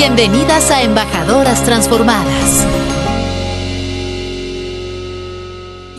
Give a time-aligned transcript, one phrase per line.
[0.00, 2.64] Bienvenidas a Embajadoras Transformadas.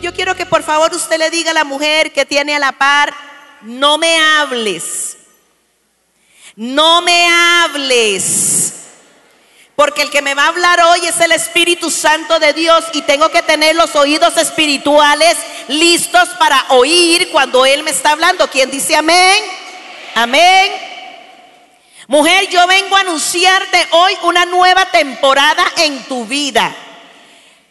[0.02, 2.72] Yo quiero que por favor usted le diga a la mujer que tiene a la
[2.72, 3.14] par,
[3.62, 5.18] no me hables.
[6.56, 8.74] No me hables.
[9.76, 13.02] Porque el que me va a hablar hoy es el Espíritu Santo de Dios y
[13.02, 15.36] tengo que tener los oídos espirituales
[15.68, 18.50] listos para oír cuando Él me está hablando.
[18.50, 19.44] ¿Quién dice amén?
[20.16, 20.89] Amén.
[22.10, 26.76] Mujer, yo vengo a anunciarte hoy una nueva temporada en tu vida.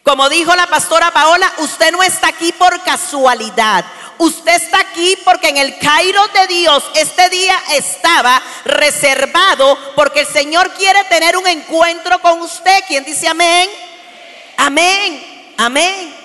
[0.01, 3.83] Como dijo la pastora Paola, usted no está aquí por casualidad.
[4.17, 10.27] Usted está aquí porque en el Cairo de Dios este día estaba reservado porque el
[10.27, 12.79] Señor quiere tener un encuentro con usted.
[12.87, 13.69] ¿Quién dice amén?
[14.55, 16.15] Amén, amén.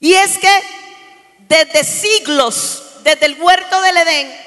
[0.00, 0.62] Y es que
[1.40, 4.45] desde siglos, desde el huerto del Edén,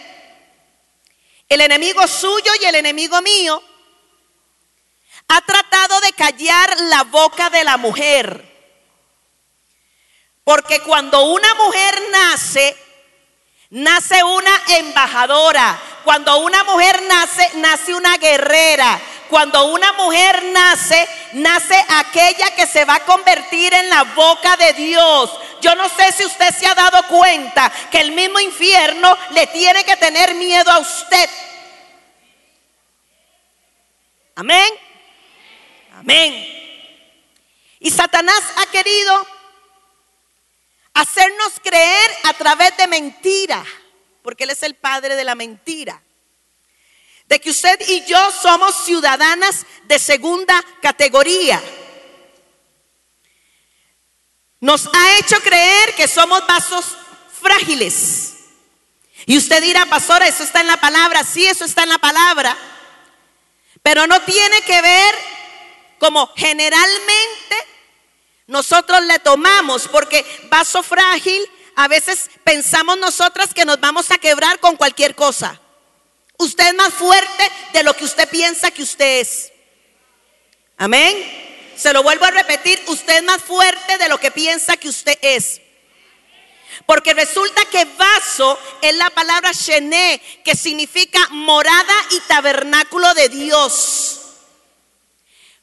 [1.50, 3.62] el enemigo suyo y el enemigo mío
[5.28, 8.46] ha tratado de callar la boca de la mujer.
[10.44, 12.76] Porque cuando una mujer nace,
[13.70, 15.80] nace una embajadora.
[16.04, 19.00] Cuando una mujer nace, nace una guerrera.
[19.30, 24.74] Cuando una mujer nace, nace aquella que se va a convertir en la boca de
[24.74, 25.30] Dios.
[25.62, 29.84] Yo no sé si usted se ha dado cuenta que el mismo infierno le tiene
[29.84, 31.30] que tener miedo a usted.
[34.40, 34.74] Amén.
[35.96, 36.34] Amén.
[37.78, 39.28] Y Satanás ha querido
[40.94, 43.66] hacernos creer a través de mentira,
[44.22, 46.02] porque Él es el padre de la mentira,
[47.26, 51.62] de que usted y yo somos ciudadanas de segunda categoría.
[54.62, 56.86] Nos ha hecho creer que somos vasos
[57.42, 58.36] frágiles.
[59.26, 61.26] Y usted dirá, pastora, eso está en la palabra.
[61.26, 62.58] Sí, eso está en la palabra.
[63.90, 65.16] Pero no tiene que ver
[65.98, 67.56] como generalmente
[68.46, 71.42] nosotros le tomamos, porque vaso frágil,
[71.76, 75.60] a veces pensamos nosotras que nos vamos a quebrar con cualquier cosa.
[76.38, 79.52] Usted es más fuerte de lo que usted piensa que usted es.
[80.78, 81.74] Amén.
[81.76, 85.18] Se lo vuelvo a repetir, usted es más fuerte de lo que piensa que usted
[85.24, 85.62] es.
[86.86, 94.20] Porque resulta que vaso es la palabra shené, que significa morada y tabernáculo de Dios.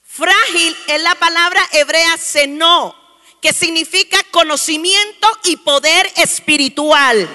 [0.05, 2.95] Frágil es la palabra hebrea seno,
[3.43, 7.29] que significa conocimiento y poder espiritual.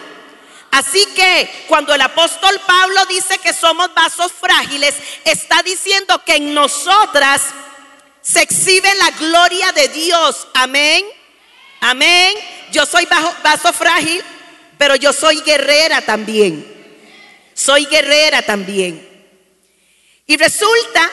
[0.71, 6.53] Así que cuando el apóstol Pablo dice que somos vasos frágiles, está diciendo que en
[6.53, 7.41] nosotras
[8.21, 10.47] se exhibe la gloria de Dios.
[10.53, 11.05] Amén.
[11.81, 12.35] Amén.
[12.71, 13.07] Yo soy
[13.43, 14.23] vaso frágil,
[14.77, 16.65] pero yo soy guerrera también.
[17.53, 19.07] Soy guerrera también.
[20.25, 21.11] Y resulta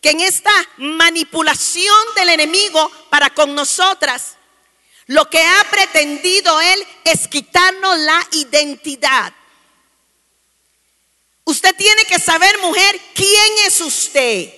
[0.00, 4.36] que en esta manipulación del enemigo para con nosotras,
[5.06, 9.32] lo que ha pretendido él es quitarnos la identidad.
[11.44, 14.52] Usted tiene que saber, mujer, quién es usted.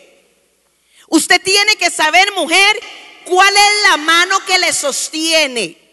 [1.08, 2.80] Usted tiene que saber, mujer,
[3.24, 5.87] cuál es la mano que le sostiene.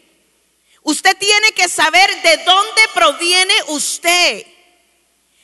[0.85, 4.45] Usted tiene que saber de dónde proviene usted.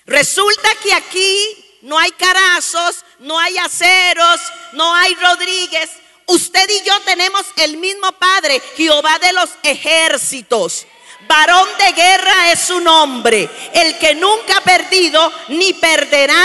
[0.05, 4.39] Resulta que aquí no hay carazos, no hay aceros,
[4.73, 5.89] no hay Rodríguez.
[6.27, 10.85] Usted y yo tenemos el mismo Padre, Jehová de los ejércitos.
[11.27, 16.43] Varón de guerra es su nombre, el que nunca ha perdido ni perderá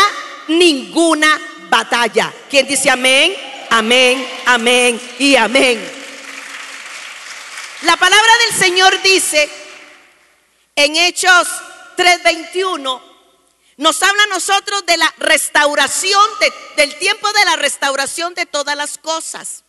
[0.49, 2.33] ninguna batalla.
[2.49, 3.37] ¿Quién dice amén?
[3.69, 5.96] Amén, amén y amén.
[7.83, 9.51] La palabra del Señor dice
[10.75, 11.47] en Hechos
[11.97, 13.03] 3:21
[13.77, 16.25] nos habla a nosotros de la restauración,
[16.77, 19.65] del tiempo de la restauración de todas las cosas.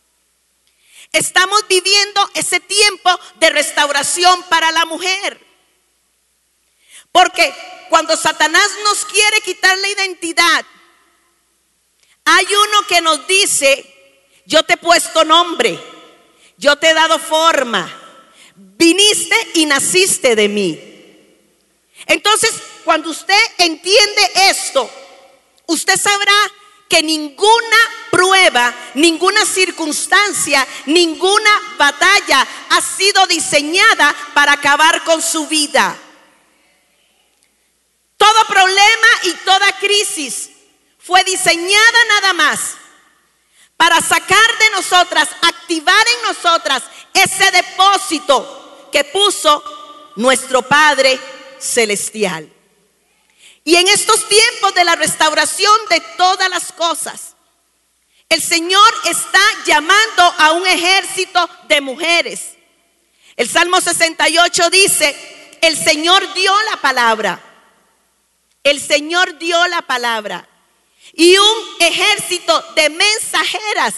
[1.12, 5.46] Estamos viviendo ese tiempo de restauración para la mujer.
[7.12, 7.54] Porque
[7.90, 10.64] cuando Satanás nos quiere quitar la identidad,
[12.24, 13.84] hay uno que nos dice,
[14.46, 15.78] yo te he puesto nombre,
[16.56, 17.97] yo te he dado forma,
[18.58, 20.80] viniste y naciste de mí.
[22.06, 22.52] Entonces,
[22.84, 24.90] cuando usted entiende esto,
[25.66, 26.32] usted sabrá
[26.88, 27.76] que ninguna
[28.10, 35.96] prueba, ninguna circunstancia, ninguna batalla ha sido diseñada para acabar con su vida.
[38.16, 40.50] Todo problema y toda crisis
[40.98, 42.77] fue diseñada nada más
[43.78, 46.82] para sacar de nosotras, activar en nosotras
[47.14, 49.62] ese depósito que puso
[50.16, 51.18] nuestro Padre
[51.60, 52.52] Celestial.
[53.62, 57.36] Y en estos tiempos de la restauración de todas las cosas,
[58.28, 62.56] el Señor está llamando a un ejército de mujeres.
[63.36, 67.40] El Salmo 68 dice, el Señor dio la palabra.
[68.64, 70.48] El Señor dio la palabra.
[71.14, 73.94] Y un ejército de mensajeras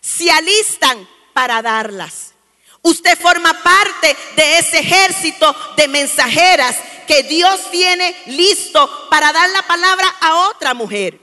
[0.00, 2.34] se alistan para darlas.
[2.82, 9.62] Usted forma parte de ese ejército de mensajeras que Dios tiene listo para dar la
[9.62, 11.18] palabra a otra mujer.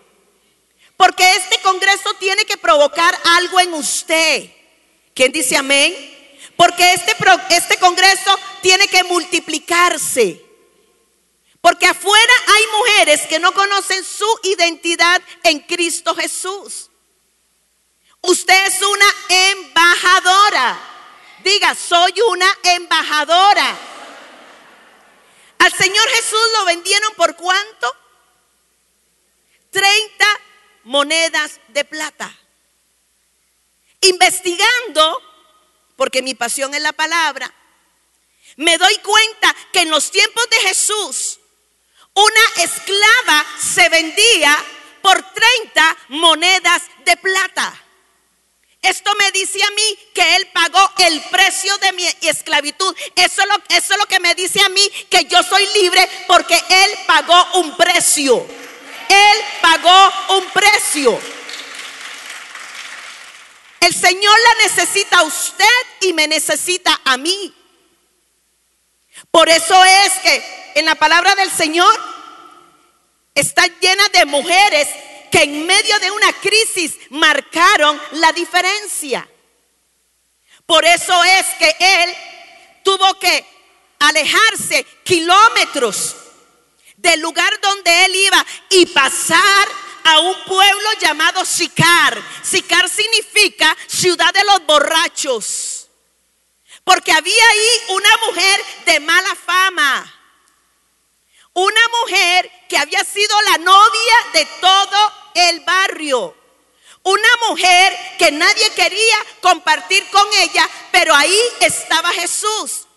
[0.96, 4.50] Porque este Congreso tiene que provocar algo en usted.
[5.14, 5.94] ¿Quién dice amén?
[6.56, 7.16] Porque este,
[7.50, 10.49] este Congreso tiene que multiplicarse.
[11.62, 16.90] Porque afuera hay mujeres que no conocen su identidad en Cristo Jesús.
[18.22, 20.80] Usted es una embajadora.
[21.44, 23.78] Diga, soy una embajadora.
[25.60, 27.96] Al Señor Jesús lo vendieron por cuánto?
[29.72, 30.26] 30
[30.84, 32.34] monedas de plata.
[34.02, 35.22] Investigando,
[35.98, 37.54] porque mi pasión es la palabra,
[38.56, 41.29] me doy cuenta que en los tiempos de Jesús,
[42.20, 44.58] una esclava se vendía
[45.02, 47.74] por 30 monedas de plata.
[48.82, 52.96] Esto me dice a mí que Él pagó el precio de mi esclavitud.
[53.16, 56.10] Eso es, lo, eso es lo que me dice a mí que yo soy libre
[56.28, 58.38] porque Él pagó un precio.
[59.10, 61.20] Él pagó un precio.
[63.82, 65.66] El Señor la necesita a usted
[66.02, 67.54] y me necesita a mí.
[69.32, 71.94] Por eso es que en la palabra del Señor
[73.36, 74.88] está llena de mujeres
[75.32, 79.28] que en medio de una crisis marcaron la diferencia.
[80.66, 82.16] Por eso es que él
[82.84, 83.46] tuvo que
[84.00, 86.16] alejarse kilómetros
[86.98, 89.68] del lugar donde él iba y pasar
[90.04, 92.22] a un pueblo llamado Sicar.
[92.44, 95.79] Sicar significa ciudad de los borrachos.
[96.90, 100.12] Porque había ahí una mujer de mala fama.
[101.54, 106.36] Una mujer que había sido la novia de todo el barrio.
[107.04, 112.88] Una mujer que nadie quería compartir con ella, pero ahí estaba Jesús.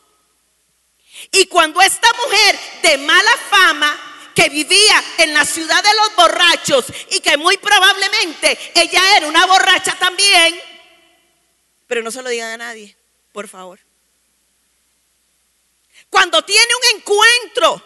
[1.31, 6.87] Y cuando esta mujer de mala fama, que vivía en la ciudad de los borrachos
[7.11, 10.59] y que muy probablemente ella era una borracha también,
[11.87, 12.97] pero no se lo digan a nadie,
[13.32, 13.81] por favor.
[16.08, 17.82] Cuando tiene un encuentro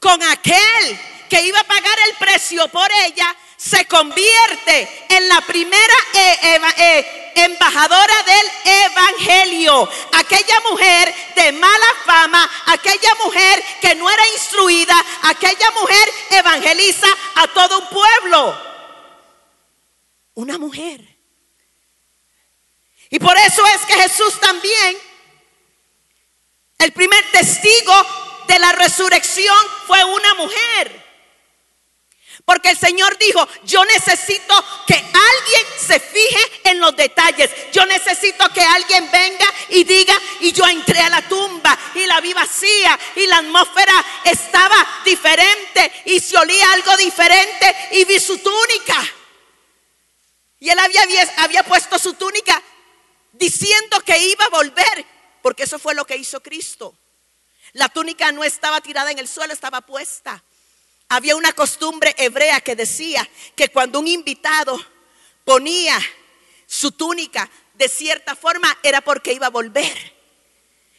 [0.00, 0.98] con aquel
[1.28, 7.32] que iba a pagar el precio por ella, se convierte en la primera eh, eh,
[7.34, 9.88] embajadora del Evangelio.
[10.12, 17.48] Aquella mujer de mala fama, aquella mujer que no era instruida, aquella mujer evangeliza a
[17.48, 18.58] todo un pueblo.
[20.34, 21.17] Una mujer.
[23.10, 24.98] Y por eso es que Jesús también,
[26.78, 27.94] el primer testigo
[28.46, 29.56] de la resurrección
[29.86, 31.08] fue una mujer.
[32.44, 37.50] Porque el Señor dijo, yo necesito que alguien se fije en los detalles.
[37.72, 42.20] Yo necesito que alguien venga y diga, y yo entré a la tumba y la
[42.22, 43.92] vi vacía y la atmósfera
[44.24, 48.96] estaba diferente y se olía algo diferente y vi su túnica.
[50.60, 51.02] Y él había,
[51.36, 52.62] había puesto su túnica
[53.38, 55.06] diciendo que iba a volver,
[55.42, 56.96] porque eso fue lo que hizo Cristo.
[57.72, 60.42] La túnica no estaba tirada en el suelo, estaba puesta.
[61.08, 64.78] Había una costumbre hebrea que decía que cuando un invitado
[65.44, 65.98] ponía
[66.66, 70.18] su túnica de cierta forma era porque iba a volver.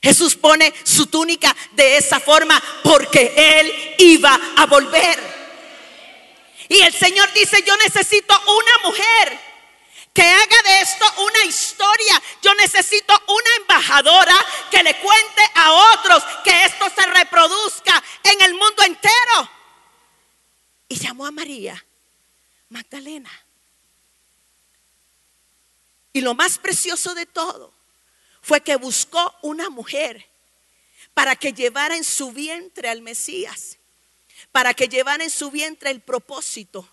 [0.01, 5.19] Jesús pone su túnica de esa forma porque Él iba a volver.
[6.69, 9.48] Y el Señor dice, yo necesito una mujer
[10.19, 12.21] que haga de esto una historia.
[12.41, 14.35] Yo necesito una embajadora
[14.69, 19.49] que le cuente a otros que esto se reproduzca en el mundo entero
[20.89, 21.85] y llamó a María
[22.67, 23.31] Magdalena.
[26.11, 27.71] Y lo más precioso de todo
[28.41, 30.27] fue que buscó una mujer
[31.13, 33.77] para que llevara en su vientre al Mesías,
[34.51, 36.89] para que llevara en su vientre el propósito.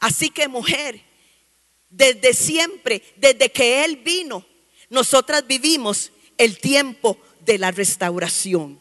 [0.00, 1.07] Así que mujer,
[1.90, 4.44] desde siempre, desde que Él vino,
[4.90, 8.78] nosotras vivimos el tiempo de la restauración.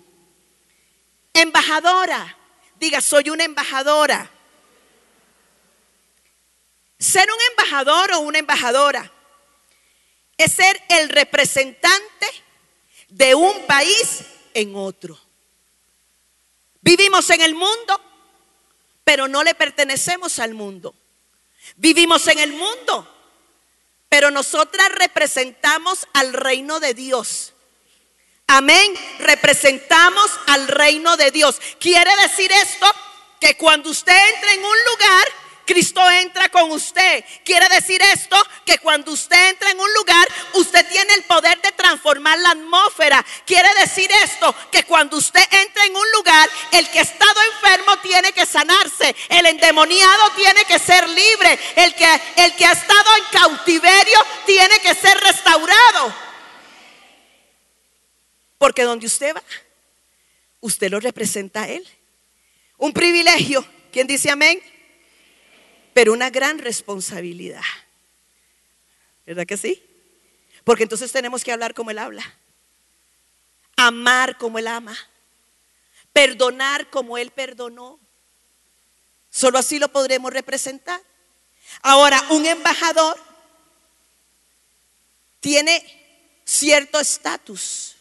[1.34, 2.38] Embajadora,
[2.80, 4.32] diga, soy una embajadora.
[7.00, 9.12] Ser un embajador o una embajadora
[10.38, 12.28] es ser el representante
[13.10, 14.24] de un país
[14.54, 15.20] en otro.
[16.82, 18.02] Vivimos en el mundo,
[19.04, 20.96] pero no le pertenecemos al mundo.
[21.76, 23.08] Vivimos en el mundo,
[24.10, 27.54] pero nosotras representamos al reino de Dios.
[28.48, 28.94] Amén.
[29.20, 31.60] Representamos al reino de Dios.
[31.80, 32.88] Quiere decir esto
[33.40, 35.28] que cuando usted entra en un lugar,
[35.68, 37.24] Cristo entra con usted.
[37.44, 41.74] Quiere decir esto que cuando usted entra en un lugar, usted tiene el poder de
[41.74, 43.24] transformar la atmósfera.
[43.46, 47.98] Quiere decir esto que cuando usted entra en un lugar, el que ha estado enfermo
[47.98, 52.08] tiene que sanarse, el endemoniado tiene que ser libre, el que
[52.38, 56.16] el que ha estado en cautiverio tiene que ser restaurado.
[58.58, 59.44] Porque donde usted va,
[60.62, 61.86] usted lo representa a él.
[62.78, 63.68] Un privilegio.
[63.92, 64.62] ¿Quién dice amén?
[65.98, 67.64] Pero una gran responsabilidad.
[69.26, 69.84] ¿Verdad que sí?
[70.64, 72.24] Porque entonces tenemos que hablar como Él habla,
[73.76, 74.96] amar como Él ama,
[76.14, 78.00] perdonar como Él perdonó.
[79.32, 81.02] Solo así lo podremos representar.
[81.82, 83.18] Ahora, un embajador
[85.40, 85.84] tiene
[86.46, 87.96] cierto estatus.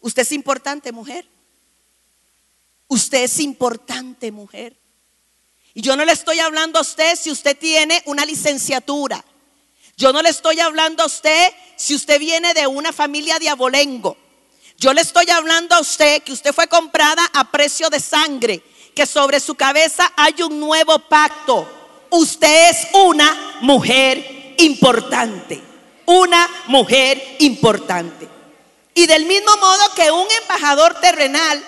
[0.00, 1.26] Usted es importante, mujer.
[2.88, 4.76] Usted es importante, mujer.
[5.74, 9.24] Y yo no le estoy hablando a usted si usted tiene una licenciatura.
[9.96, 14.16] Yo no le estoy hablando a usted si usted viene de una familia de abolengo.
[14.76, 18.62] Yo le estoy hablando a usted que usted fue comprada a precio de sangre,
[18.94, 21.68] que sobre su cabeza hay un nuevo pacto.
[22.10, 25.62] Usted es una mujer importante,
[26.04, 28.28] una mujer importante.
[28.94, 31.62] Y del mismo modo que un embajador terrenal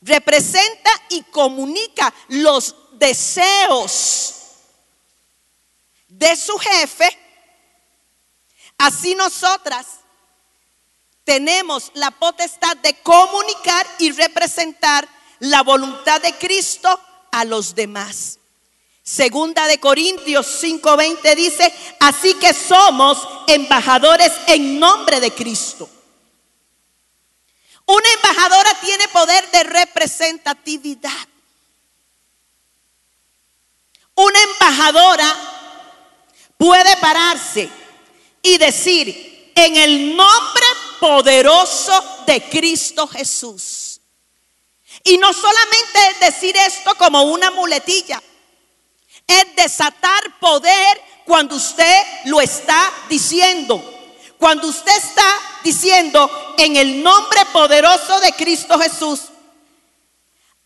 [0.00, 4.34] representa y comunica los deseos
[6.08, 7.16] de su jefe,
[8.76, 9.86] así nosotras
[11.24, 15.06] tenemos la potestad de comunicar y representar
[15.40, 17.00] la voluntad de Cristo
[17.30, 18.38] a los demás.
[19.02, 25.88] Segunda de Corintios 5:20 dice, así que somos embajadores en nombre de Cristo.
[27.88, 31.26] Una embajadora tiene poder de representatividad.
[34.14, 35.34] Una embajadora
[36.58, 37.66] puede pararse
[38.42, 40.66] y decir, en el nombre
[41.00, 44.02] poderoso de Cristo Jesús.
[45.04, 48.22] Y no solamente es decir esto como una muletilla,
[49.26, 53.97] es desatar poder cuando usted lo está diciendo.
[54.38, 59.22] Cuando usted está diciendo en el nombre poderoso de Cristo Jesús,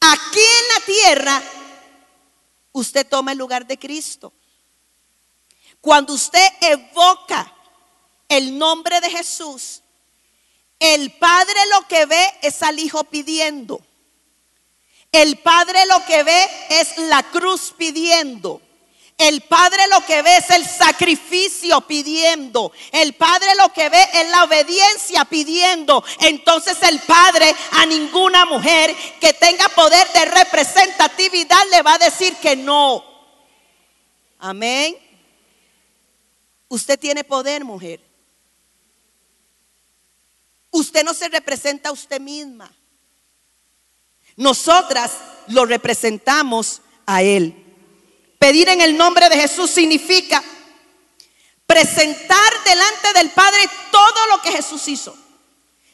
[0.00, 1.42] aquí en la tierra,
[2.72, 4.32] usted toma el lugar de Cristo.
[5.80, 7.52] Cuando usted evoca
[8.28, 9.82] el nombre de Jesús,
[10.78, 13.80] el Padre lo que ve es al Hijo pidiendo.
[15.10, 18.60] El Padre lo que ve es la cruz pidiendo.
[19.22, 22.72] El Padre lo que ve es el sacrificio pidiendo.
[22.90, 26.02] El Padre lo que ve es la obediencia pidiendo.
[26.20, 32.34] Entonces el Padre a ninguna mujer que tenga poder de representatividad le va a decir
[32.38, 33.04] que no.
[34.40, 34.96] Amén.
[36.66, 38.00] Usted tiene poder, mujer.
[40.72, 42.74] Usted no se representa a usted misma.
[44.34, 45.12] Nosotras
[45.46, 47.61] lo representamos a Él.
[48.42, 50.42] Pedir en el nombre de Jesús significa
[51.64, 53.60] presentar delante del Padre
[53.92, 55.16] todo lo que Jesús hizo.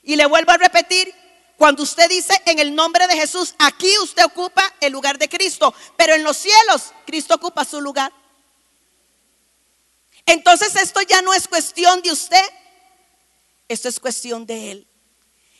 [0.02, 1.14] Y le vuelvo a repetir,
[1.58, 5.74] cuando usted dice en el nombre de Jesús, aquí usted ocupa el lugar de Cristo,
[5.94, 8.14] pero en los cielos Cristo ocupa su lugar.
[10.24, 12.50] Entonces esto ya no es cuestión de usted,
[13.68, 14.88] esto es cuestión de Él.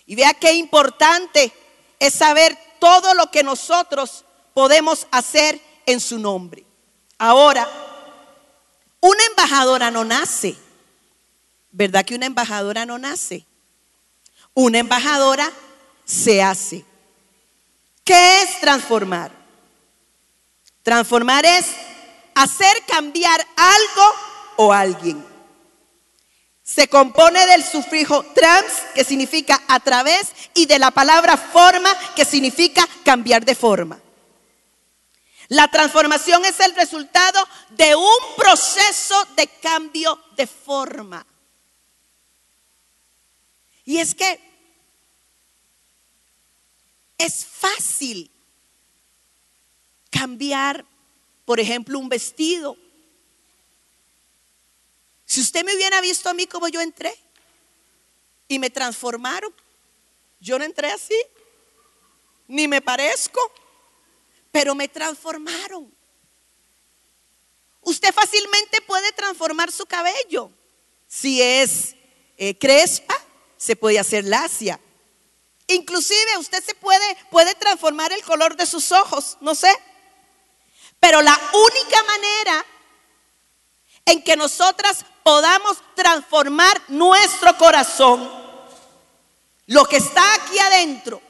[0.07, 1.52] Y vea qué importante
[1.99, 6.68] es saber todo lo que nosotros podemos hacer en su nombre.
[7.19, 7.69] Ahora,
[9.01, 10.57] una embajadora no nace.
[11.71, 13.45] ¿Verdad que una embajadora no nace?
[14.55, 15.51] Una embajadora
[16.05, 16.85] se hace.
[18.05, 19.31] ¿Qué es transformar?
[20.83, 21.67] Transformar es
[22.35, 24.15] hacer cambiar algo
[24.57, 25.25] o alguien.
[26.63, 32.25] Se compone del sufijo trans, que significa a través, y de la palabra forma, que
[32.25, 33.99] significa cambiar de forma.
[35.49, 41.26] La transformación es el resultado de un proceso de cambio de forma.
[43.87, 44.38] Y es que
[47.17, 48.31] es fácil
[50.11, 50.85] cambiar,
[51.47, 52.76] por ejemplo, un vestido.
[55.25, 57.14] Si usted me hubiera visto a mí como yo entré
[58.47, 59.52] y me transformaron,
[60.40, 61.19] yo no entré así,
[62.47, 63.40] ni me parezco.
[64.59, 65.88] Pero me transformaron.
[67.83, 70.50] Usted fácilmente puede transformar su cabello.
[71.07, 71.95] Si es
[72.37, 73.15] eh, crespa,
[73.57, 74.81] se puede hacer lacia.
[75.69, 79.73] Inclusive usted se puede, puede transformar el color de sus ojos, no sé.
[80.99, 82.67] Pero la única manera
[84.07, 88.29] en que nosotras podamos transformar nuestro corazón,
[89.67, 91.23] lo que está aquí adentro,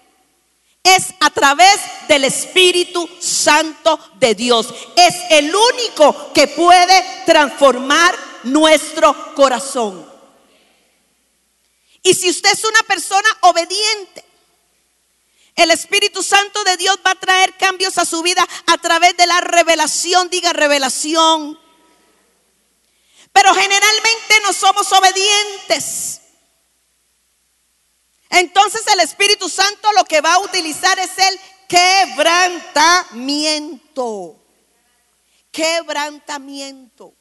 [0.97, 4.75] es a través del Espíritu Santo de Dios.
[4.97, 8.15] Es el único que puede transformar
[8.45, 10.09] nuestro corazón.
[12.03, 14.25] Y si usted es una persona obediente,
[15.57, 19.27] el Espíritu Santo de Dios va a traer cambios a su vida a través de
[19.27, 21.59] la revelación, diga revelación.
[23.33, 26.21] Pero generalmente no somos obedientes.
[28.31, 34.37] Entonces el Espíritu Santo lo que va a utilizar es el quebrantamiento.
[35.51, 37.15] Quebrantamiento.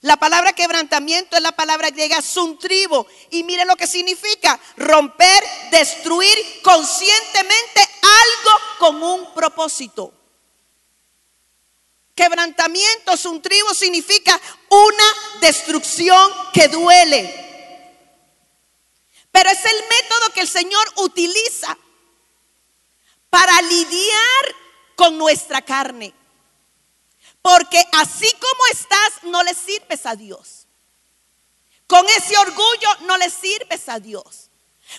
[0.00, 3.06] La palabra quebrantamiento es la palabra griega suntribo.
[3.30, 4.60] Y mire lo que significa.
[4.76, 10.12] Romper, destruir conscientemente algo con un propósito.
[12.14, 15.04] Quebrantamiento, suntribo significa una
[15.40, 17.43] destrucción que duele.
[19.34, 21.76] Pero es el método que el Señor utiliza
[23.28, 24.54] para lidiar
[24.94, 26.14] con nuestra carne.
[27.42, 30.68] Porque así como estás, no le sirves a Dios.
[31.88, 34.50] Con ese orgullo no le sirves a Dios.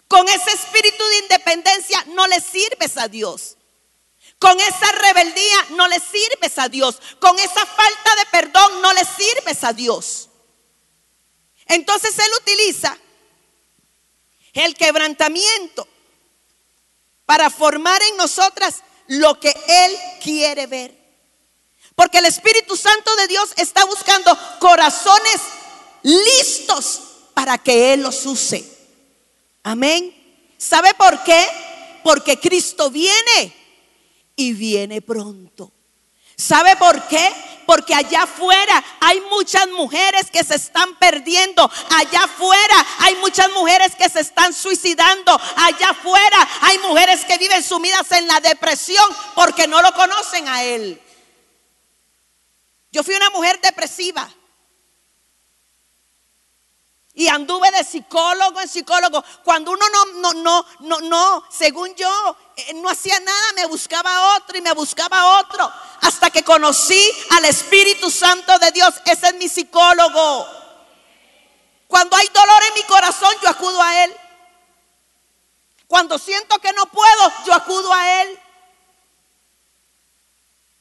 [0.10, 3.56] Con ese espíritu de independencia no le sirves a Dios.
[4.38, 7.00] Con esa rebeldía no le sirves a Dios.
[7.22, 10.28] Con esa falta de perdón no le sirves a Dios.
[11.68, 13.00] Entonces Él utiliza
[14.56, 15.88] el quebrantamiento
[17.26, 21.06] para formar en nosotras lo que Él quiere ver.
[21.96, 25.42] Porque el Espíritu Santo de Dios está buscando corazones
[26.04, 27.02] listos
[27.34, 28.66] para que Él los use.
[29.64, 30.14] Amén.
[30.58, 31.48] ¿Sabe por qué?
[32.04, 33.56] Porque Cristo viene
[34.36, 35.72] y viene pronto.
[36.38, 37.34] ¿Sabe por qué?
[37.66, 41.70] Porque allá afuera hay muchas mujeres que se están perdiendo.
[41.90, 45.40] Allá afuera hay muchas mujeres que se están suicidando.
[45.56, 50.64] Allá afuera hay mujeres que viven sumidas en la depresión porque no lo conocen a
[50.64, 51.02] Él.
[52.92, 54.30] Yo fui una mujer depresiva.
[57.16, 59.24] Y anduve de psicólogo en psicólogo.
[59.44, 64.36] Cuando uno no, no, no, no, no, según yo, eh, no hacía nada, me buscaba
[64.36, 65.72] otro y me buscaba otro.
[66.02, 68.94] Hasta que conocí al Espíritu Santo de Dios.
[69.06, 70.46] Ese es mi psicólogo.
[71.88, 74.14] Cuando hay dolor en mi corazón, yo acudo a Él.
[75.88, 78.40] Cuando siento que no puedo, yo acudo a Él.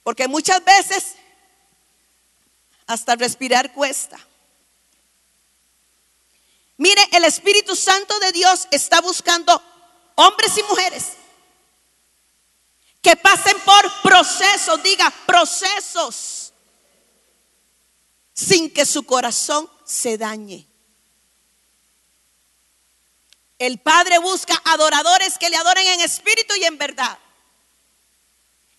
[0.02, 1.14] Porque muchas veces
[2.86, 4.18] hasta respirar cuesta.
[6.76, 9.62] Mire, el Espíritu Santo de Dios está buscando
[10.16, 11.04] hombres y mujeres
[13.00, 16.52] que pasen por procesos, diga procesos,
[18.32, 20.66] sin que su corazón se dañe.
[23.58, 27.18] El Padre busca adoradores que le adoren en espíritu y en verdad.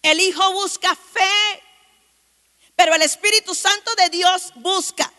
[0.01, 1.63] El Hijo busca fe
[2.75, 5.11] pero el Espíritu Santo de Dios busca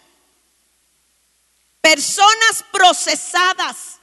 [1.86, 4.00] personas procesadas,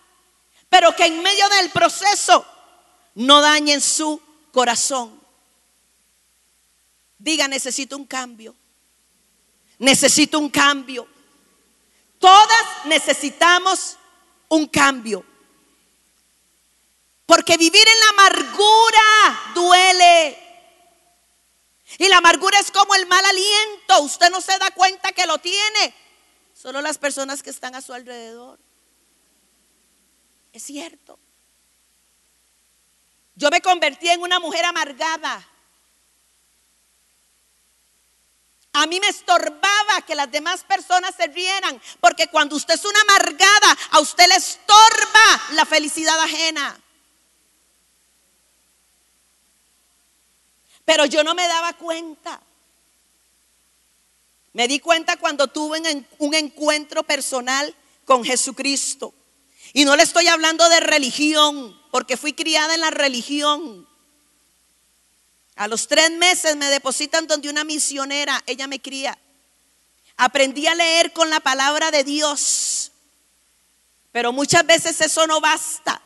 [0.69, 2.45] pero que en medio del proceso
[3.15, 4.21] no dañen su
[4.53, 5.21] corazón.
[7.17, 8.55] Diga, necesito un cambio.
[9.79, 11.05] Necesito un cambio.
[12.19, 13.97] Todas necesitamos
[14.47, 15.25] un cambio.
[17.25, 20.39] Porque vivir en la amargura duele.
[21.97, 23.99] Y la amargura es como el mal aliento.
[24.03, 25.93] Usted no se da cuenta que lo tiene.
[26.63, 28.57] Solo las personas que están a su alrededor.
[30.53, 31.19] Es cierto.
[33.35, 35.45] Yo me convertí en una mujer amargada.
[38.71, 43.01] A mí me estorbaba que las demás personas se rieran, porque cuando usted es una
[43.01, 46.79] amargada, a usted le estorba la felicidad ajena.
[50.85, 52.39] Pero yo no me daba cuenta.
[54.53, 55.81] Me di cuenta cuando tuve
[56.19, 59.13] un encuentro personal con Jesucristo.
[59.73, 63.87] Y no le estoy hablando de religión, porque fui criada en la religión.
[65.55, 69.17] A los tres meses me depositan donde una misionera, ella me cría.
[70.17, 72.91] Aprendí a leer con la palabra de Dios.
[74.11, 75.99] Pero muchas veces eso no basta.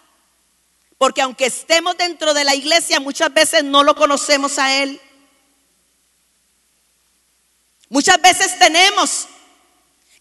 [0.98, 5.02] Porque aunque estemos dentro de la iglesia, muchas veces no lo conocemos a Él.
[7.90, 9.28] Muchas veces tenemos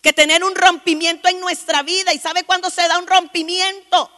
[0.00, 2.12] que tener un rompimiento en nuestra vida.
[2.12, 4.11] ¿Y sabe cuándo se da un rompimiento?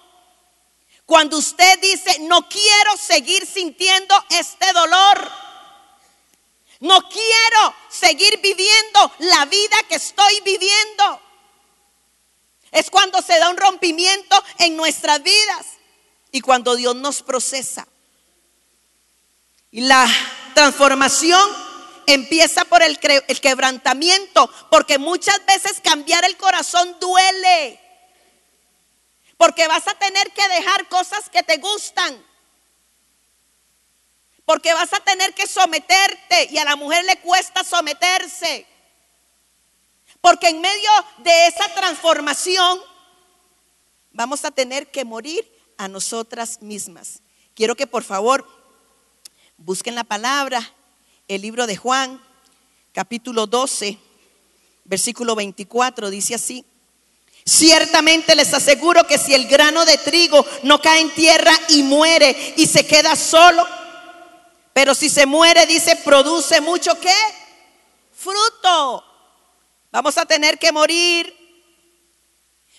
[1.06, 5.30] Cuando usted dice, no quiero seguir sintiendo este dolor.
[6.80, 11.22] No quiero seguir viviendo la vida que estoy viviendo.
[12.70, 15.66] Es cuando se da un rompimiento en nuestras vidas
[16.30, 17.88] y cuando Dios nos procesa.
[19.70, 20.06] Y la
[20.54, 21.67] transformación
[22.14, 27.80] empieza por el, quebrantamiento, porque muchas veces cambiar el corazón duele.
[29.36, 32.24] Porque vas a tener que dejar cosas que te gustan.
[34.44, 38.66] Porque vas a tener que someterte y a la mujer le cuesta someterse.
[40.20, 42.80] Porque en medio de esa transformación
[44.12, 47.20] vamos a tener que morir a nosotras mismas.
[47.54, 48.48] Quiero que por favor
[49.58, 50.74] busquen la palabra
[51.28, 52.20] el libro de Juan,
[52.92, 53.98] capítulo 12,
[54.84, 56.64] versículo 24, dice así.
[57.44, 62.54] Ciertamente les aseguro que si el grano de trigo no cae en tierra y muere
[62.56, 63.66] y se queda solo,
[64.72, 67.14] pero si se muere, dice, produce mucho qué?
[68.12, 69.04] Fruto.
[69.90, 71.34] Vamos a tener que morir.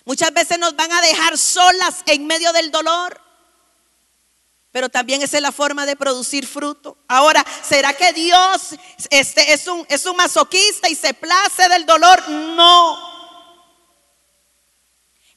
[0.04, 3.20] Muchas veces nos van a dejar solas en medio del dolor.
[4.72, 6.96] Pero también esa es la forma de producir fruto.
[7.08, 8.76] Ahora, ¿será que Dios
[9.10, 12.28] este, es, un, es un masoquista y se place del dolor?
[12.28, 13.10] No.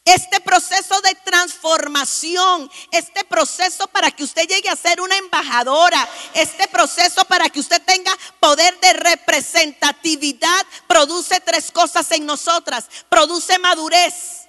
[0.06, 6.68] Este proceso de transformación, este proceso para que usted llegue a ser una embajadora, este
[6.68, 12.86] proceso para que usted tenga poder de representatividad, produce tres cosas en nosotras.
[13.08, 14.43] Produce madurez,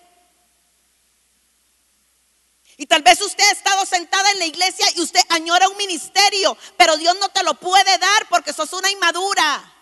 [2.77, 6.57] y tal vez usted ha estado sentada en la iglesia y usted añora un ministerio,
[6.77, 9.73] pero Dios no te lo puede dar porque sos una inmadura.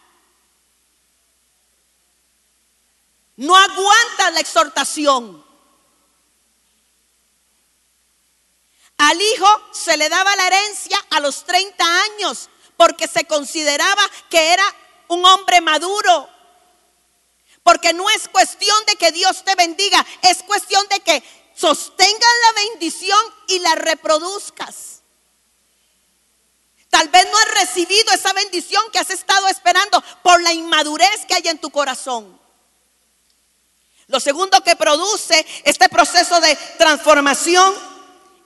[3.37, 5.43] No aguanta la exhortación.
[8.99, 14.53] Al hijo se le daba la herencia a los 30 años porque se consideraba que
[14.53, 14.65] era
[15.09, 16.29] un hombre maduro.
[17.63, 22.63] Porque no es cuestión de que Dios te bendiga, es cuestión de que sostengas la
[22.63, 25.03] bendición y la reproduzcas.
[26.91, 31.35] Tal vez no has recibido esa bendición que has estado esperando por la inmadurez que
[31.35, 32.39] hay en tu corazón.
[34.09, 37.75] Lo segundo que produce este proceso de transformación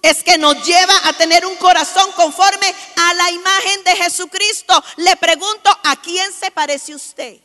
[0.01, 4.81] es que nos lleva a tener un corazón conforme a la imagen de Jesucristo.
[4.99, 7.41] Le pregunto, ¿a quién se parece usted?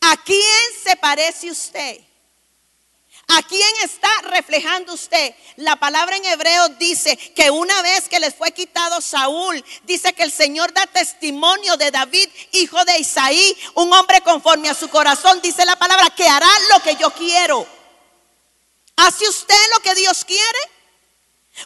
[0.00, 2.07] ¿A quién se parece usted?
[3.30, 5.34] ¿A quién está reflejando usted?
[5.56, 10.22] La palabra en hebreo dice que una vez que les fue quitado Saúl, dice que
[10.22, 15.42] el Señor da testimonio de David, hijo de Isaí, un hombre conforme a su corazón,
[15.42, 17.66] dice la palabra, que hará lo que yo quiero.
[18.96, 20.58] ¿Hace usted lo que Dios quiere?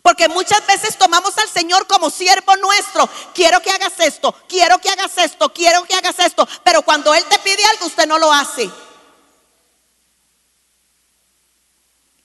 [0.02, 3.08] Porque muchas veces tomamos al Señor como siervo nuestro.
[3.34, 6.48] Quiero que hagas esto, quiero que hagas esto, quiero que hagas esto.
[6.64, 8.68] Pero cuando Él te pide algo, usted no lo hace.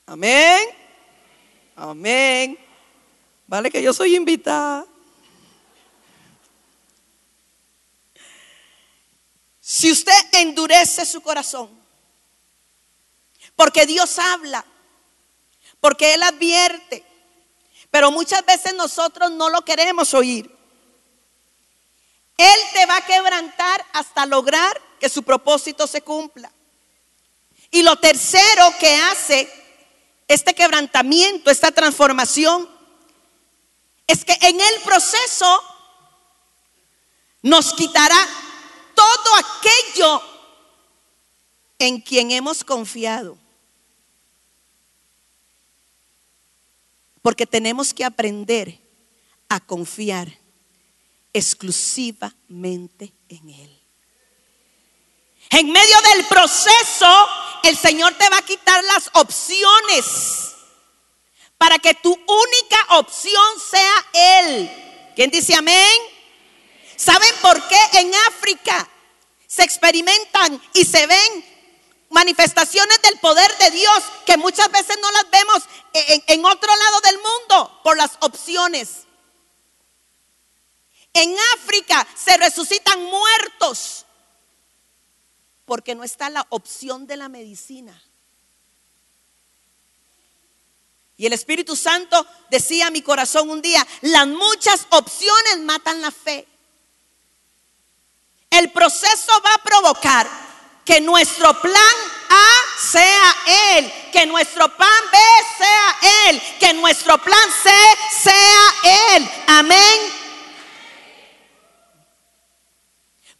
[0.08, 0.66] Amén.
[1.76, 2.58] Amén.
[3.46, 4.86] Vale que yo soy invitada.
[9.60, 11.68] Si usted endurece su corazón,
[13.54, 14.64] porque Dios habla,
[15.78, 17.04] porque Él advierte,
[17.90, 20.50] pero muchas veces nosotros no lo queremos oír.
[22.38, 26.50] Él te va a quebrantar hasta lograr que su propósito se cumpla.
[27.70, 29.57] Y lo tercero que hace
[30.28, 32.68] este quebrantamiento, esta transformación,
[34.06, 35.62] es que en el proceso
[37.42, 38.16] nos quitará
[38.94, 40.22] todo aquello
[41.78, 43.38] en quien hemos confiado.
[47.22, 48.80] Porque tenemos que aprender
[49.48, 50.28] a confiar
[51.32, 53.77] exclusivamente en Él.
[55.50, 57.28] En medio del proceso,
[57.62, 60.54] el Señor te va a quitar las opciones
[61.56, 65.12] para que tu única opción sea Él.
[65.16, 66.00] ¿Quién dice amén?
[66.96, 68.88] ¿Saben por qué en África
[69.46, 71.44] se experimentan y se ven
[72.10, 77.18] manifestaciones del poder de Dios que muchas veces no las vemos en, otro lado del
[77.18, 79.06] mundo por las opciones?
[81.14, 84.04] En África se resucitan muertos
[85.68, 88.02] porque no está la opción de la medicina.
[91.18, 96.10] Y el Espíritu Santo decía a mi corazón un día, las muchas opciones matan la
[96.10, 96.48] fe.
[98.48, 100.26] El proceso va a provocar
[100.86, 101.96] que nuestro plan
[102.30, 103.36] A sea
[103.76, 105.18] Él, que nuestro plan B
[105.58, 107.70] sea Él, que nuestro plan C
[108.22, 109.30] sea Él.
[109.48, 110.18] Amén.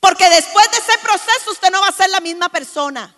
[0.01, 3.14] Porque después de proceso usted no va a ser la misma persona.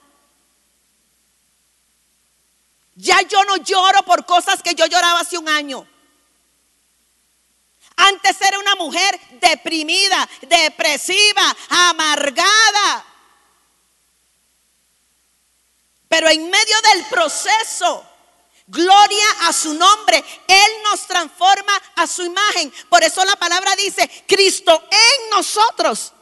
[2.94, 5.87] Ya yo no lloro por cosas que yo lloraba hace un año.
[7.96, 13.05] Antes era una mujer deprimida, depresiva, amargada.
[16.09, 18.07] Pero en medio del proceso,
[18.66, 22.72] gloria a su nombre, Él nos transforma a su imagen.
[22.88, 26.12] Por eso la palabra dice, Cristo en nosotros,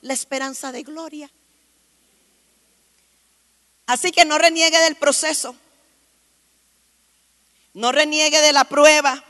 [0.00, 1.30] la esperanza de gloria.
[3.86, 5.56] Así que no reniegue del proceso.
[7.74, 9.24] No reniegue de la prueba,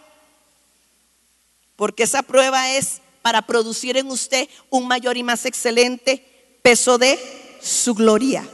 [1.77, 7.19] porque esa prueba es para producir en usted un mayor y más excelente peso de
[7.61, 8.49] su gloria.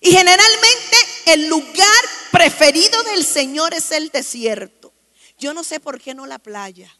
[0.00, 0.96] Y generalmente
[1.26, 4.92] el lugar preferido del Señor es el desierto.
[5.38, 6.97] Yo no sé por qué no la playa.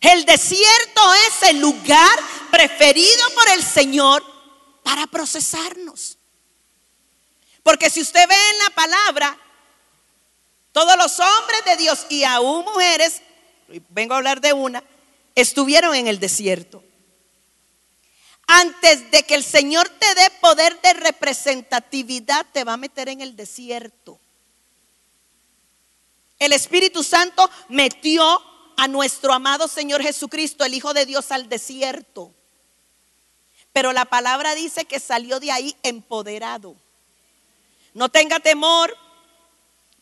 [0.00, 2.18] El desierto es el lugar
[2.50, 4.24] preferido por el Señor
[4.82, 6.16] para procesarnos.
[7.62, 9.38] Porque si usted ve en la palabra,
[10.72, 13.20] todos los hombres de Dios y aún mujeres,
[13.90, 14.82] vengo a hablar de una,
[15.34, 16.82] estuvieron en el desierto.
[18.46, 23.20] Antes de que el Señor te dé poder de representatividad, te va a meter en
[23.20, 24.18] el desierto.
[26.38, 28.42] El Espíritu Santo metió
[28.80, 32.32] a nuestro amado Señor Jesucristo, el Hijo de Dios, al desierto.
[33.74, 36.74] Pero la palabra dice que salió de ahí empoderado.
[37.92, 38.96] No tenga temor,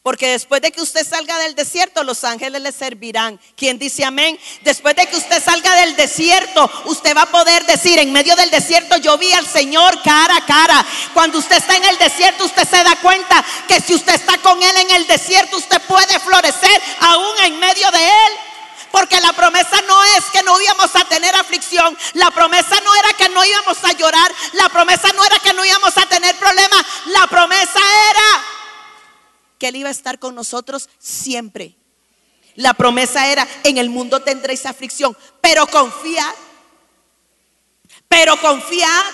[0.04, 3.40] porque después de que usted salga del desierto, los ángeles le servirán.
[3.56, 4.38] ¿Quién dice amén?
[4.62, 8.52] Después de que usted salga del desierto, usted va a poder decir, en medio del
[8.52, 10.86] desierto yo vi al Señor cara a cara.
[11.14, 14.62] Cuando usted está en el desierto, usted se da cuenta que si usted está con
[14.62, 18.47] Él en el desierto, usted puede florecer aún en medio de Él.
[18.90, 21.96] Porque la promesa no es que no íbamos a tener aflicción.
[22.14, 24.32] La promesa no era que no íbamos a llorar.
[24.54, 26.84] La promesa no era que no íbamos a tener problemas.
[27.06, 27.78] La promesa
[28.10, 28.44] era
[29.58, 31.76] que Él iba a estar con nosotros siempre.
[32.54, 36.34] La promesa era, en el mundo tendréis aflicción, pero confiad.
[38.08, 39.04] Pero confiad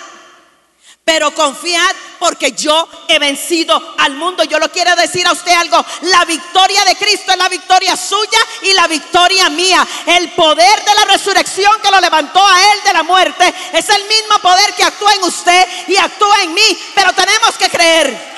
[1.05, 4.43] pero confiad porque yo he vencido al mundo.
[4.43, 5.85] Yo lo quiero decir a usted algo.
[6.01, 9.87] La victoria de Cristo es la victoria suya y la victoria mía.
[10.07, 14.03] El poder de la resurrección que lo levantó a él de la muerte es el
[14.05, 16.79] mismo poder que actúa en usted y actúa en mí.
[16.95, 18.35] Pero tenemos que creer.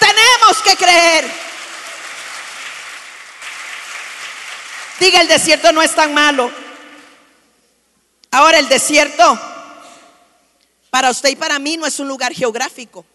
[0.00, 1.42] Tenemos que creer.
[4.98, 6.50] Diga, el desierto no es tan malo.
[8.32, 9.51] Ahora el desierto
[10.92, 13.06] para usted y para mí no es un lugar geográfico.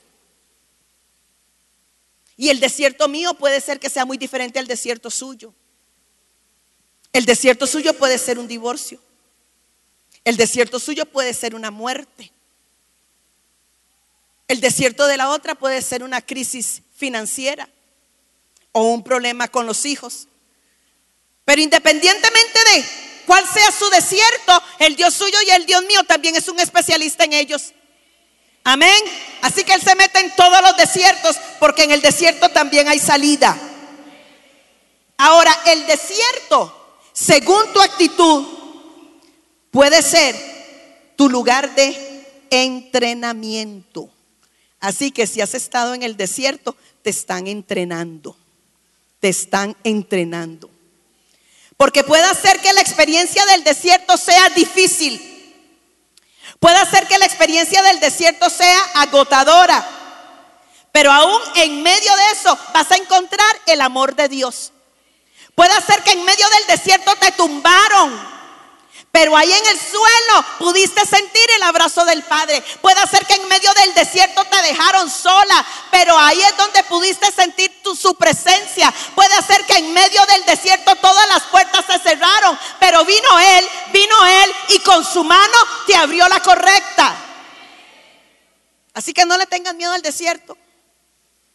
[2.36, 5.54] Y el desierto mío puede ser que sea muy diferente al desierto suyo.
[7.14, 9.00] El desierto suyo puede ser un divorcio.
[10.24, 12.32] El desierto suyo puede ser una muerte.
[14.48, 17.70] El desierto de la otra puede ser una crisis financiera
[18.72, 20.28] o un problema con los hijos.
[21.46, 26.36] Pero independientemente de cuál sea su desierto, el Dios suyo y el Dios mío también
[26.36, 27.74] es un especialista en ellos.
[28.64, 29.04] Amén.
[29.42, 33.00] Así que Él se mete en todos los desiertos porque en el desierto también hay
[33.00, 33.56] salida.
[35.18, 38.48] Ahora, el desierto, según tu actitud,
[39.72, 40.36] puede ser
[41.16, 44.10] tu lugar de entrenamiento.
[44.80, 48.38] Así que si has estado en el desierto, te están entrenando.
[49.20, 50.70] Te están entrenando.
[51.78, 55.24] Porque puede ser que la experiencia del desierto sea difícil.
[56.60, 59.88] Puede ser que la experiencia del desierto sea agotadora.
[60.92, 64.72] Pero aún en medio de eso vas a encontrar el amor de Dios.
[65.54, 68.37] Puede ser que en medio del desierto te tumbaron.
[69.18, 72.64] Pero ahí en el suelo pudiste sentir el abrazo del Padre.
[72.82, 77.32] Puede ser que en medio del desierto te dejaron sola, pero ahí es donde pudiste
[77.32, 78.94] sentir su presencia.
[79.16, 83.68] Puede ser que en medio del desierto todas las puertas se cerraron, pero vino Él,
[83.92, 87.16] vino Él y con su mano te abrió la correcta.
[88.94, 90.56] Así que no le tengas miedo al desierto,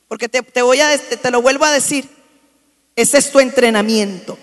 [0.08, 2.10] porque te, te voy a, te lo vuelvo a decir.
[2.96, 4.36] Ese es tu entrenamiento.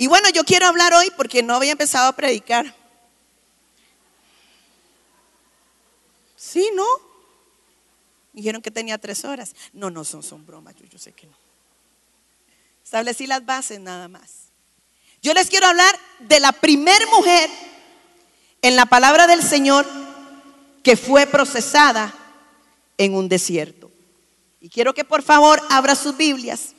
[0.00, 2.74] Y bueno, yo quiero hablar hoy porque no había empezado a predicar.
[6.36, 6.86] Sí, ¿no?
[8.32, 9.54] Dijeron que tenía tres horas.
[9.74, 11.34] No, no, son, son bromas, yo, yo sé que no.
[12.82, 14.44] Establecí las bases nada más.
[15.20, 17.50] Yo les quiero hablar de la primer mujer
[18.62, 19.86] en la palabra del Señor
[20.82, 22.14] que fue procesada
[22.96, 23.90] en un desierto.
[24.62, 26.70] Y quiero que por favor abra sus Biblias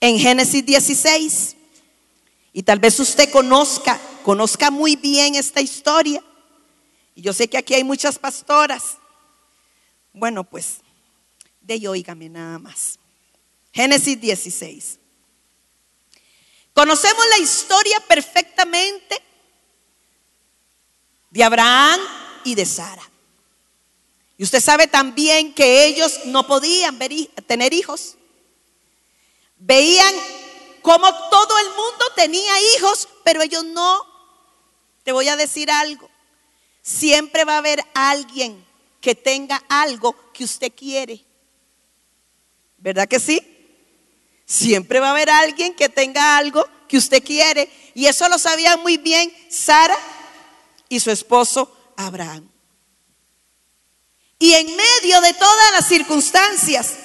[0.00, 1.58] en Génesis 16.
[2.56, 6.22] Y tal vez usted conozca, conozca muy bien esta historia.
[7.16, 8.96] Y yo sé que aquí hay muchas pastoras.
[10.12, 10.76] Bueno, pues,
[11.60, 13.00] de oígame nada más.
[13.72, 15.00] Génesis 16.
[16.72, 19.20] Conocemos la historia perfectamente
[21.30, 22.00] de Abraham
[22.44, 23.10] y de Sara.
[24.38, 27.00] Y usted sabe también que ellos no podían
[27.48, 28.16] tener hijos.
[29.56, 30.14] Veían
[30.84, 34.02] como todo el mundo tenía hijos, pero ellos no.
[35.02, 36.10] Te voy a decir algo.
[36.82, 38.62] Siempre va a haber alguien
[39.00, 41.24] que tenga algo que usted quiere.
[42.76, 43.40] ¿Verdad que sí?
[44.44, 47.70] Siempre va a haber alguien que tenga algo que usted quiere.
[47.94, 49.96] Y eso lo sabían muy bien Sara
[50.90, 52.46] y su esposo Abraham.
[54.38, 57.03] Y en medio de todas las circunstancias,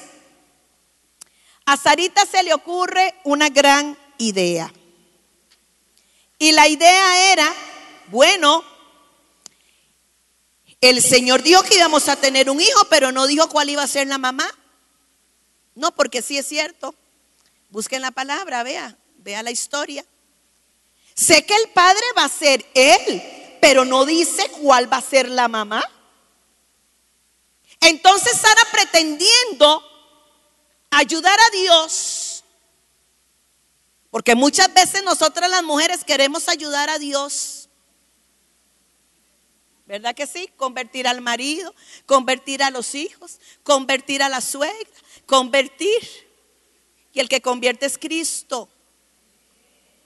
[1.70, 4.74] a Sarita se le ocurre una gran idea.
[6.40, 7.54] Y la idea era,
[8.08, 8.64] bueno,
[10.82, 13.88] el Señor dijo que íbamos a tener un hijo, pero no dijo cuál iba a
[13.88, 14.50] ser la mamá.
[15.76, 16.96] No, porque sí es cierto.
[17.70, 20.04] Busquen la palabra, vea, vea la historia.
[21.14, 23.22] Sé que el padre va a ser él,
[23.62, 25.84] pero no dice cuál va a ser la mamá.
[27.80, 29.84] Entonces Sara pretendiendo
[30.90, 32.44] ayudar a Dios,
[34.10, 37.70] porque muchas veces nosotras las mujeres queremos ayudar a Dios.
[39.86, 40.50] ¿Verdad que sí?
[40.56, 41.74] Convertir al marido,
[42.06, 44.88] convertir a los hijos, convertir a la suegra,
[45.26, 46.30] convertir.
[47.12, 48.70] Y el que convierte es Cristo.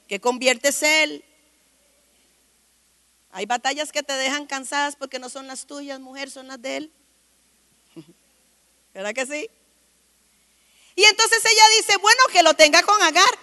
[0.08, 1.22] Que convierte es Él.
[3.30, 6.76] Hay batallas que te dejan cansadas porque no son las tuyas, mujer, son las de
[6.78, 6.92] Él.
[8.94, 9.50] ¿Verdad que sí?
[10.96, 13.38] Y entonces ella dice, bueno, que lo tenga con Agar.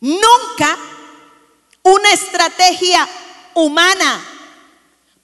[0.00, 0.78] Nunca
[1.82, 3.08] una estrategia
[3.54, 4.24] humana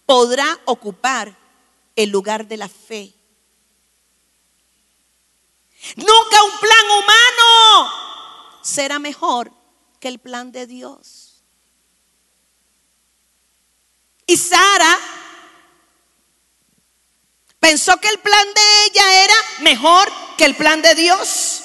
[0.05, 1.37] podrá ocupar
[1.95, 3.13] el lugar de la fe.
[5.95, 7.93] Nunca un plan humano
[8.63, 9.53] será mejor
[10.01, 11.45] que el plan de Dios.
[14.27, 14.99] Y Sara
[17.67, 21.63] pensó que el plan de ella era mejor que el plan de Dios.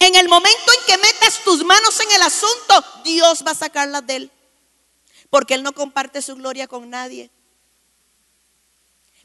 [0.00, 4.04] En el momento en que metas tus manos en el asunto, Dios va a sacarlas
[4.08, 4.30] de él.
[5.30, 7.30] Porque Él no comparte su gloria con nadie.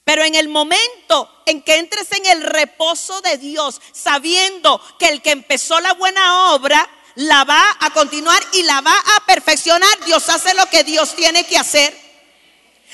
[0.03, 5.23] Pero en el momento en que entres en el reposo de Dios, sabiendo que el
[5.23, 10.29] que empezó la buena obra, la va a continuar y la va a perfeccionar, Dios
[10.29, 12.08] hace lo que Dios tiene que hacer.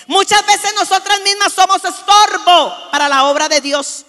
[0.08, 4.06] Muchas veces nosotras mismas somos estorbo para la obra de Dios.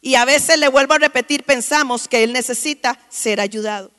[0.00, 3.90] Y a veces le vuelvo a repetir, pensamos que Él necesita ser ayudado.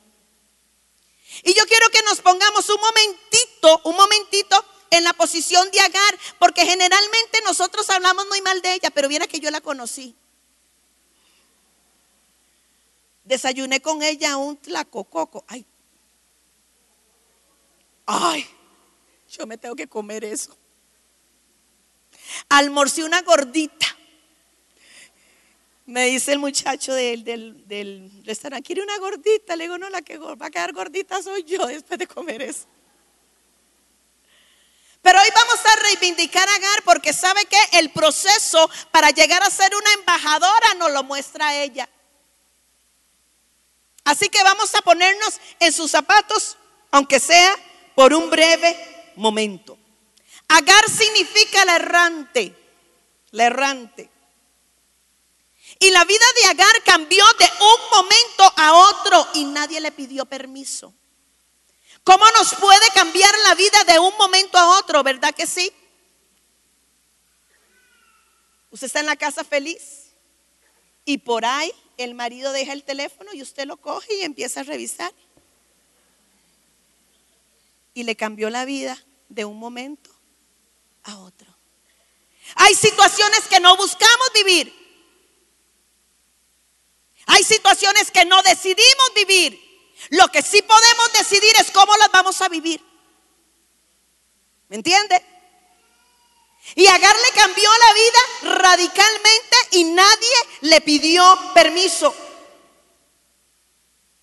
[1.42, 6.18] Y yo quiero que nos pongamos un momentito, un momentito en la posición de Agar,
[6.38, 10.14] porque generalmente nosotros hablamos muy mal de ella, pero viera que yo la conocí.
[13.24, 15.44] Desayuné con ella un tlacococo.
[15.48, 15.66] Ay,
[18.06, 18.48] ay,
[19.36, 20.56] yo me tengo que comer eso.
[22.48, 23.86] Almorcé una gordita.
[25.84, 29.54] Me dice el muchacho del, del, restaurante, ¿quiere una gordita?
[29.54, 32.66] Le digo, no, la que va a quedar gordita soy yo después de comer eso.
[35.00, 39.50] Pero hoy vamos a reivindicar a Agar porque sabe que el proceso para llegar a
[39.50, 41.88] ser una embajadora nos lo muestra ella.
[44.02, 46.56] Así que vamos a ponernos en sus zapatos,
[46.90, 47.56] aunque sea
[47.94, 49.78] por un breve momento.
[50.48, 52.54] Agar significa la errante,
[53.32, 54.10] la errante.
[55.78, 60.24] Y la vida de Agar cambió de un momento a otro y nadie le pidió
[60.24, 60.94] permiso.
[62.04, 65.02] ¿Cómo nos puede cambiar la vida de un momento a otro?
[65.02, 65.72] ¿Verdad que sí?
[68.70, 70.12] Usted está en la casa feliz
[71.04, 74.64] y por ahí el marido deja el teléfono y usted lo coge y empieza a
[74.64, 75.12] revisar.
[77.92, 80.10] Y le cambió la vida de un momento
[81.04, 81.54] a otro.
[82.54, 84.72] Hay situaciones que no buscamos vivir,
[87.26, 89.66] hay situaciones que no decidimos vivir.
[90.10, 92.80] Lo que sí podemos decidir es cómo las vamos a vivir.
[94.68, 95.24] ¿Me entiende?
[96.74, 101.24] Y Agar le cambió la vida radicalmente y nadie le pidió
[101.54, 102.14] permiso.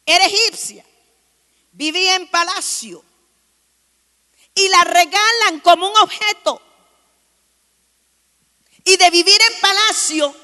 [0.06, 0.86] era egipcia,
[1.72, 3.04] vivía en palacio
[4.56, 6.62] y la regalan como un objeto.
[8.86, 10.36] Y de vivir en palacio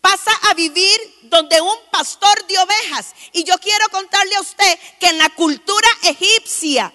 [0.00, 3.14] pasa a vivir donde un pastor de ovejas.
[3.32, 6.92] Y yo quiero contarle a usted que en la cultura egipcia,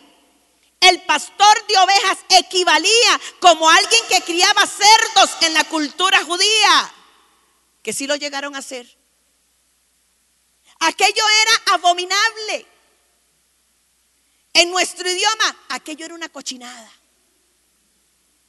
[0.79, 6.93] el pastor de ovejas equivalía como alguien que criaba cerdos en la cultura judía,
[7.81, 8.97] que sí lo llegaron a hacer.
[10.79, 12.65] Aquello era abominable.
[14.53, 16.91] En nuestro idioma, aquello era una cochinada.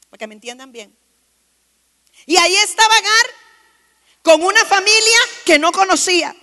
[0.09, 0.97] Para que me entiendan bien.
[2.27, 3.27] Y ahí estaba Agar
[4.23, 6.35] con una familia que no conocía.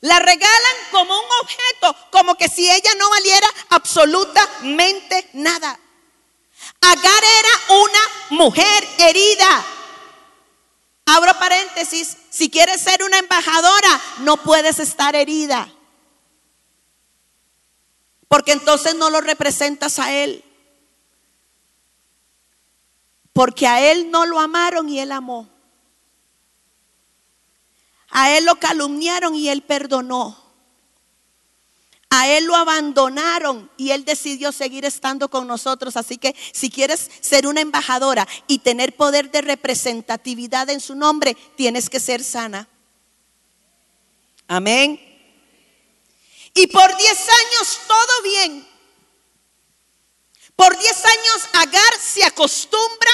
[0.00, 5.78] La regalan como un objeto, como que si ella no valiera absolutamente nada.
[6.80, 8.00] Agar era una
[8.30, 9.66] mujer herida.
[11.06, 15.72] Abro paréntesis, si quieres ser una embajadora, no puedes estar herida.
[18.28, 20.44] Porque entonces no lo representas a Él.
[23.32, 25.48] Porque a Él no lo amaron y Él amó.
[28.10, 30.48] A Él lo calumniaron y Él perdonó.
[32.10, 35.96] A Él lo abandonaron y Él decidió seguir estando con nosotros.
[35.96, 41.36] Así que si quieres ser una embajadora y tener poder de representatividad en su nombre,
[41.56, 42.66] tienes que ser sana.
[44.46, 45.07] Amén.
[46.54, 48.68] Y por 10 años todo bien.
[50.56, 53.10] Por 10 años Agar se acostumbra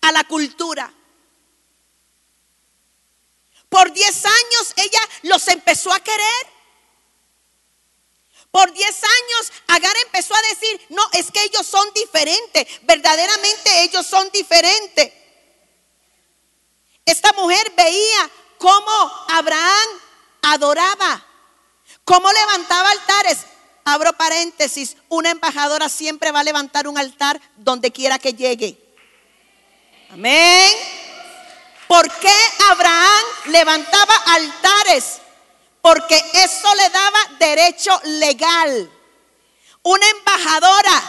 [0.00, 0.92] a la cultura.
[3.68, 6.58] Por 10 años ella los empezó a querer.
[8.50, 14.06] Por 10 años Agar empezó a decir, no, es que ellos son diferentes, verdaderamente ellos
[14.06, 15.12] son diferentes.
[17.04, 19.88] Esta mujer veía cómo Abraham
[20.42, 21.26] adoraba,
[22.08, 23.40] cómo levantaba altares.
[23.84, 28.78] Abro paréntesis, una embajadora siempre va a levantar un altar donde quiera que llegue.
[30.10, 30.74] Amén.
[31.86, 32.34] ¿Por qué
[32.70, 35.18] Abraham levantaba altares?
[35.82, 38.90] Porque eso le daba derecho legal.
[39.82, 41.02] Una embajadora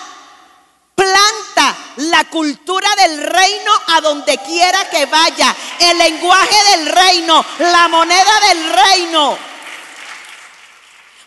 [0.95, 5.55] planta la cultura del reino a donde quiera que vaya.
[5.79, 9.48] El lenguaje del reino, la moneda del reino.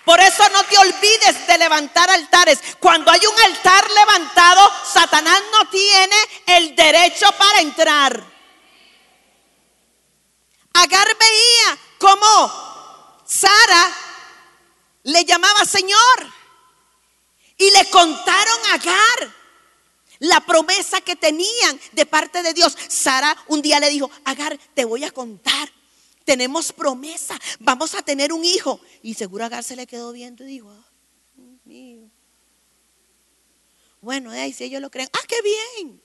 [0.05, 2.59] Por eso no te olvides de levantar altares.
[2.81, 8.25] Cuando hay un altar levantado, Satanás no tiene el derecho para entrar.
[10.75, 13.93] Agar veía cómo Sara
[15.05, 16.33] le llamaba Señor.
[17.57, 19.33] Y le contaron a Agar
[20.19, 22.77] la promesa que tenían de parte de Dios.
[22.89, 25.71] Sara un día le dijo, Agar, te voy a contar.
[26.25, 28.81] Tenemos promesa, vamos a tener un hijo.
[29.03, 30.73] Y seguro Agar se le quedó viendo y dijo,
[31.65, 32.11] mío.
[34.01, 36.03] Bueno, ahí si ellos lo creen, ah, qué bien.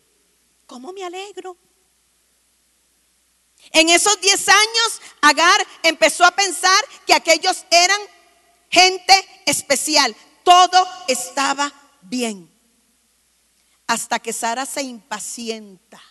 [0.65, 1.57] ¿Cómo me alegro?
[3.71, 7.99] En esos 10 años, Agar empezó a pensar que aquellos eran
[8.69, 9.13] gente
[9.45, 10.15] especial.
[10.43, 12.51] Todo estaba bien.
[13.87, 16.01] Hasta que Sara se impacienta.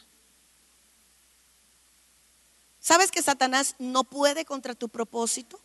[2.86, 5.58] ¿Sabes que Satanás no puede contra tu propósito?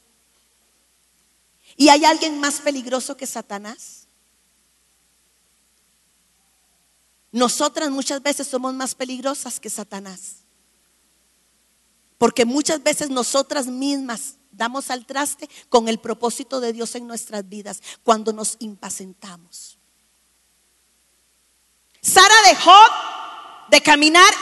[1.78, 4.08] ¿Y hay alguien más peligroso que Satanás?
[7.32, 10.38] Nosotras muchas veces somos más peligrosas que Satanás.
[12.18, 17.48] Porque muchas veces nosotras mismas damos al traste con el propósito de Dios en nuestras
[17.48, 19.78] vidas cuando nos impacientamos.
[22.02, 22.80] Sara dejó
[23.70, 24.34] de caminar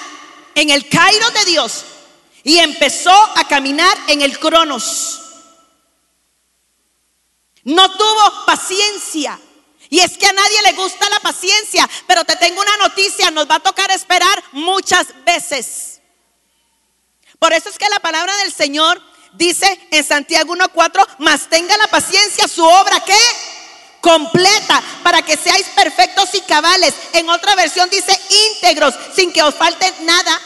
[0.56, 1.84] en el Cairo de Dios
[2.44, 5.22] y empezó a caminar en el Cronos.
[7.64, 9.40] No tuvo paciencia.
[9.90, 13.50] Y es que a nadie le gusta la paciencia, pero te tengo una noticia, nos
[13.50, 16.00] va a tocar esperar muchas veces.
[17.40, 19.02] Por eso es que la palabra del Señor
[19.34, 23.16] dice en Santiago 1.4, más tenga la paciencia su obra que
[24.02, 26.94] completa para que seáis perfectos y cabales.
[27.14, 28.18] En otra versión dice
[28.52, 30.40] íntegros, sin que os falte nada,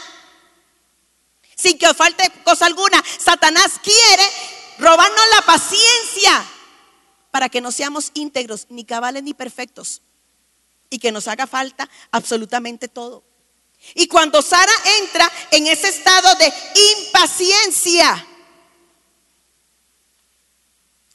[1.64, 3.02] sin que os falte cosa alguna.
[3.18, 4.30] Satanás quiere
[4.78, 6.44] robarnos la paciencia
[7.30, 10.02] para que no seamos íntegros, ni cabales, ni perfectos.
[10.90, 13.24] Y que nos haga falta absolutamente todo.
[13.94, 16.52] Y cuando Sara entra en ese estado de
[17.06, 18.26] impaciencia,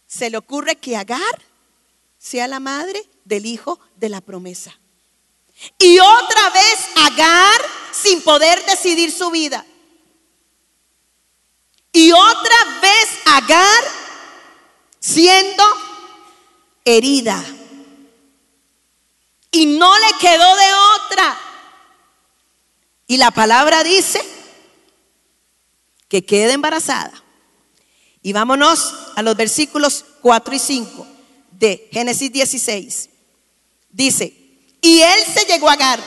[0.08, 1.43] se le ocurre que Agar
[2.18, 4.78] sea la madre del hijo de la promesa.
[5.78, 9.64] Y otra vez Agar sin poder decidir su vida.
[11.92, 13.84] Y otra vez Agar
[15.00, 15.64] siendo
[16.84, 17.44] herida.
[19.52, 21.40] Y no le quedó de otra.
[23.08, 24.22] Y la palabra dice
[26.08, 27.24] que quede embarazada.
[28.22, 31.08] Y vámonos a los versículos 4 y 5
[31.52, 33.10] de Génesis 16.
[33.90, 34.34] Dice,
[34.82, 36.00] y él se llegó a Agar,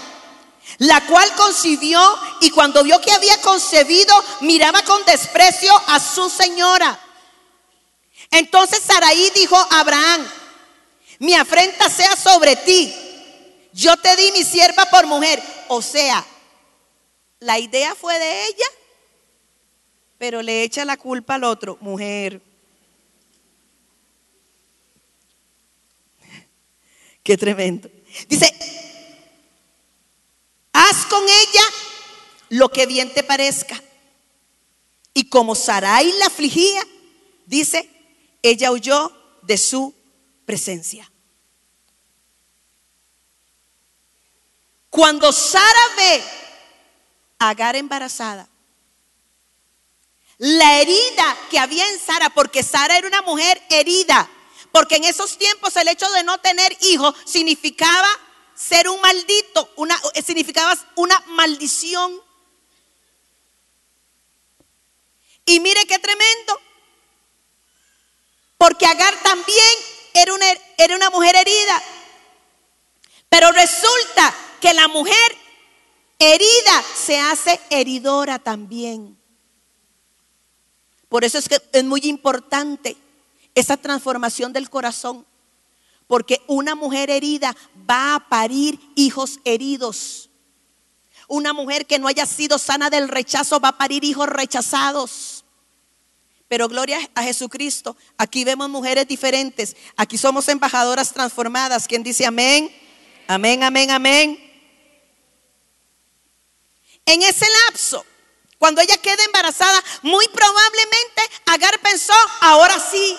[0.78, 2.00] la cual concibió
[2.40, 6.98] y cuando vio que había concebido, miraba con desprecio a su señora.
[8.30, 10.26] Entonces Saraí dijo a Abraham,
[11.18, 12.94] mi afrenta sea sobre ti.
[13.72, 15.42] Yo te di mi sierva por mujer.
[15.68, 16.24] O sea,
[17.40, 18.66] la idea fue de ella,
[20.18, 22.40] pero le echa la culpa al otro, mujer.
[27.22, 27.88] Qué tremendo.
[28.28, 28.52] Dice,
[31.08, 31.62] con ella
[32.50, 33.82] lo que bien te parezca.
[35.14, 36.86] Y como Sarai la afligía,
[37.46, 37.88] dice,
[38.42, 39.12] ella huyó
[39.42, 39.94] de su
[40.44, 41.10] presencia.
[44.90, 45.64] Cuando Sara
[45.96, 46.22] ve
[47.38, 48.48] a Agar embarazada,
[50.38, 54.28] la herida que había en Sara, porque Sara era una mujer herida,
[54.70, 58.08] porque en esos tiempos el hecho de no tener hijos significaba
[58.68, 62.20] ser un maldito, una, significaba una maldición.
[65.44, 66.60] Y mire qué tremendo,
[68.56, 69.76] porque Agar también
[70.14, 70.46] era una,
[70.78, 71.82] era una mujer herida.
[73.28, 75.36] Pero resulta que la mujer
[76.18, 79.18] herida se hace heridora también.
[81.08, 82.96] Por eso es que es muy importante
[83.54, 85.26] esa transformación del corazón.
[86.06, 87.56] Porque una mujer herida
[87.88, 90.30] va a parir hijos heridos.
[91.28, 95.44] Una mujer que no haya sido sana del rechazo va a parir hijos rechazados.
[96.48, 99.74] Pero gloria a Jesucristo, aquí vemos mujeres diferentes.
[99.96, 101.88] Aquí somos embajadoras transformadas.
[101.88, 102.70] ¿Quién dice amén?
[103.26, 104.52] Amén, amén, amén.
[107.06, 108.04] En ese lapso,
[108.58, 113.16] cuando ella queda embarazada, muy probablemente Agar pensó, ahora sí,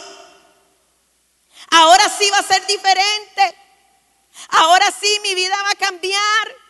[1.71, 3.57] ahora sí va a ser diferente,
[4.49, 6.63] ahora sí mi vida va a cambiar.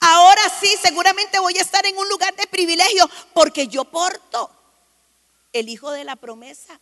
[0.00, 4.50] Ahora sí, seguramente voy a estar en un lugar de privilegio porque yo porto
[5.52, 6.78] el hijo de la promesa.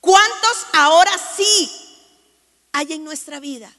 [0.00, 1.70] ¿Cuántos ahora sí
[2.72, 3.72] hay en nuestra vida?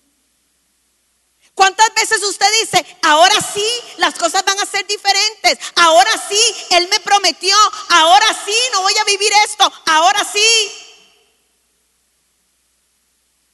[1.54, 3.68] ¿Cuántas veces usted dice, ahora sí,
[3.98, 5.58] las cosas van a ser diferentes?
[5.76, 6.40] Ahora sí,
[6.70, 7.56] Él me prometió,
[7.90, 10.87] ahora sí, no voy a vivir esto, ahora sí.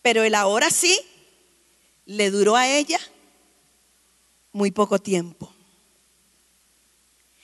[0.03, 0.99] Pero el ahora sí
[2.05, 2.99] le duró a ella
[4.51, 5.51] muy poco tiempo.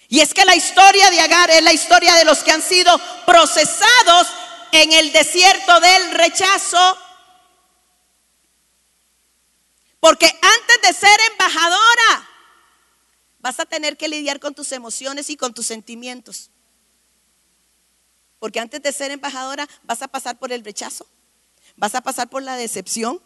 [0.07, 2.99] Y es que la historia de Agar es la historia de los que han sido
[3.25, 4.27] procesados
[4.71, 6.97] en el desierto del rechazo.
[9.99, 12.29] Porque antes de ser embajadora,
[13.39, 16.49] vas a tener que lidiar con tus emociones y con tus sentimientos.
[18.39, 21.05] Porque antes de ser embajadora vas a pasar por el rechazo,
[21.79, 23.19] vas a pasar por la decepción.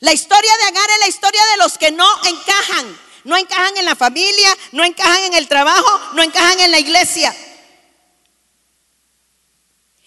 [0.00, 3.84] La historia de Agar es la historia de los que no encajan, no encajan en
[3.84, 7.34] la familia, no encajan en el trabajo, no encajan en la iglesia.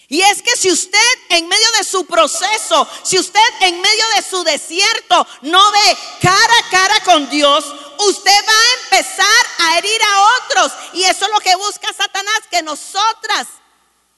[0.07, 4.21] Y es que si usted en medio de su proceso, si usted en medio de
[4.21, 7.65] su desierto no ve cara a cara con Dios,
[7.97, 10.73] usted va a empezar a herir a otros.
[10.93, 13.47] Y eso es lo que busca Satanás, que nosotras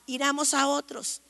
[0.08, 1.22] iramos a otros.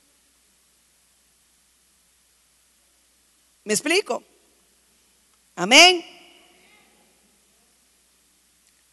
[3.68, 4.24] ¿Me explico?
[5.57, 6.01] Amén.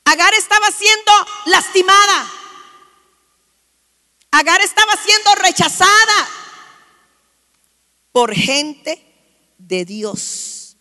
[0.05, 1.13] Agar estaba siendo
[1.47, 2.33] lastimada.
[4.33, 6.29] Agar estaba siendo rechazada
[8.11, 9.01] por gente
[9.59, 10.77] de Dios.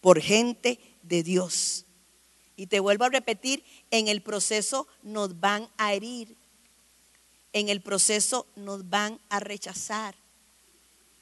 [0.00, 1.86] Por gente de Dios.
[2.54, 6.36] Y te vuelvo a repetir, en el proceso nos van a herir.
[7.52, 10.21] En el proceso nos van a rechazar.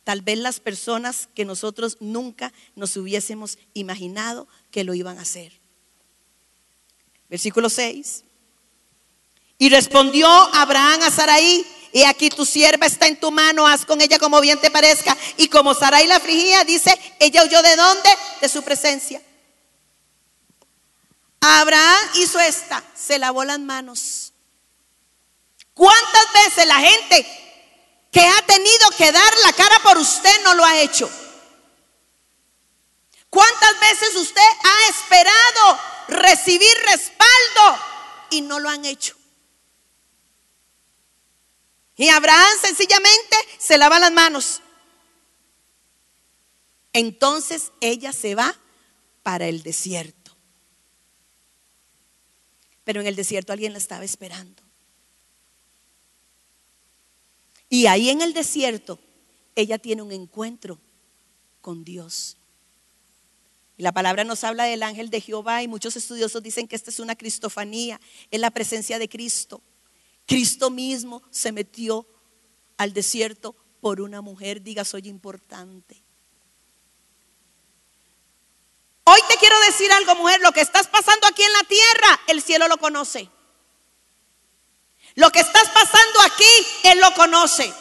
[0.04, 5.52] Tal vez las personas que nosotros nunca nos hubiésemos imaginado que lo iban a hacer.
[7.28, 8.24] Versículo 6.
[9.58, 14.00] Y respondió Abraham a Sarai, y aquí tu sierva está en tu mano, haz con
[14.00, 15.16] ella como bien te parezca.
[15.36, 18.08] Y como Sarai la afligía, dice, ella huyó de dónde?
[18.40, 19.20] De su presencia.
[21.40, 24.32] Abraham hizo esta, se lavó las manos.
[25.74, 27.26] ¿Cuántas veces la gente
[28.10, 31.10] que ha tenido que dar la cara por usted no lo ha hecho?
[33.28, 37.78] ¿Cuántas veces usted ha esperado recibir respaldo
[38.30, 39.16] y no lo han hecho?
[41.96, 44.62] Y Abraham sencillamente se lava las manos.
[46.92, 48.58] Entonces ella se va
[49.22, 50.36] para el desierto.
[52.84, 54.62] Pero en el desierto alguien la estaba esperando.
[57.70, 58.98] Y ahí en el desierto
[59.54, 60.78] ella tiene un encuentro
[61.60, 62.36] con Dios.
[63.78, 66.90] Y la palabra nos habla del ángel de Jehová y muchos estudiosos dicen que esta
[66.90, 68.00] es una cristofanía,
[68.30, 69.62] es la presencia de Cristo.
[70.26, 72.06] Cristo mismo se metió
[72.76, 76.02] al desierto por una mujer, diga, soy importante.
[79.04, 82.42] Hoy te quiero decir algo, mujer, lo que estás pasando aquí en la tierra, el
[82.42, 83.30] cielo lo conoce.
[85.14, 87.72] Lo que estás pasando aquí, Él lo conoce.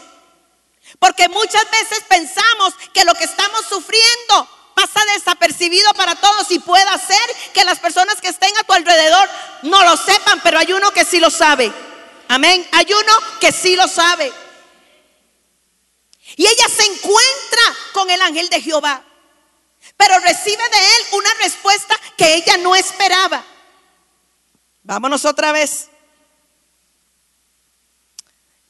[1.00, 6.86] Porque muchas veces pensamos que lo que estamos sufriendo pasa desapercibido para todos y puede
[7.06, 9.30] ser que las personas que estén a tu alrededor
[9.64, 11.72] no lo sepan, pero hay uno que sí lo sabe.
[12.28, 12.68] Amén.
[12.72, 14.32] Hay uno que sí lo sabe.
[16.36, 17.62] Y ella se encuentra
[17.94, 19.04] con el ángel de Jehová
[20.00, 23.44] pero recibe de él una respuesta que ella no esperaba.
[24.84, 25.90] Vámonos otra vez.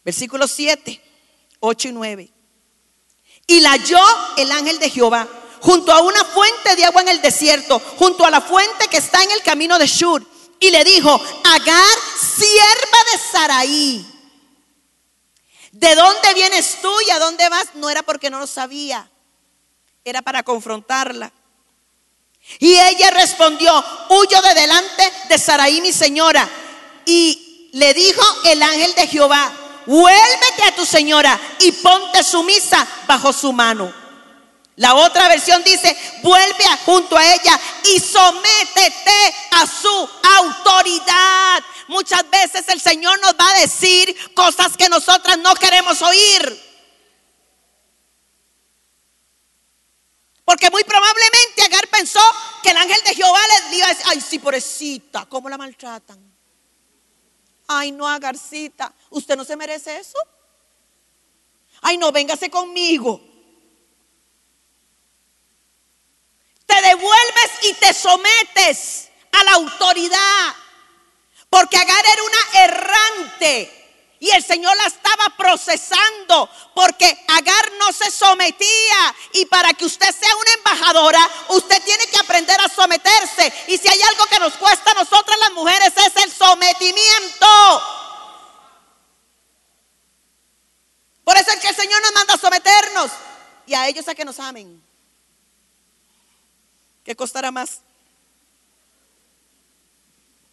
[0.04, 1.02] Versículos 7,
[1.60, 2.30] 8 y 9.
[3.47, 4.00] Y la halló
[4.38, 5.28] el ángel de Jehová
[5.62, 9.24] junto a una fuente de agua en el desierto, junto a la fuente que está
[9.24, 10.26] en el camino de Shur.
[10.60, 11.97] Y le dijo, Agar,
[12.38, 14.06] sierva de Saraí,
[15.72, 17.76] ¿de dónde vienes tú y a dónde vas?
[17.76, 19.10] No era porque no lo sabía
[20.10, 21.32] era para confrontarla.
[22.60, 23.72] Y ella respondió,
[24.10, 26.50] huyo de delante de Saraí, mi señora.
[27.06, 29.52] Y le dijo el ángel de Jehová,
[29.89, 33.91] vuélvete a tu señora y ponte sumisa bajo su mano.
[34.75, 41.63] La otra versión dice, vuelve junto a ella y sométete a su autoridad.
[41.87, 46.69] Muchas veces el Señor nos va a decir cosas que nosotras no queremos oír.
[50.45, 52.21] Porque muy probablemente Agar pensó
[52.61, 56.28] que el ángel de Jehová le iba a decir, ay, sí, pobrecita, ¿cómo la maltratan?
[57.72, 60.17] Ay, no, Agarcita, ¿usted no se merece eso?
[61.82, 63.22] Ay, no, véngase conmigo.
[66.65, 70.55] Te devuelves y te sometes a la autoridad.
[71.47, 73.78] Porque Agar era una errante.
[74.22, 79.15] Y el Señor la estaba procesando porque Agar no se sometía.
[79.34, 83.53] Y para que usted sea una embajadora, usted tiene que aprender a someterse.
[83.67, 87.47] Y si hay algo que nos cuesta a nosotras las mujeres es el sometimiento.
[91.24, 93.11] Por eso es que el Señor nos manda a someternos.
[93.67, 94.84] Y a ellos a que nos amen.
[97.05, 97.80] ¿Qué costará más?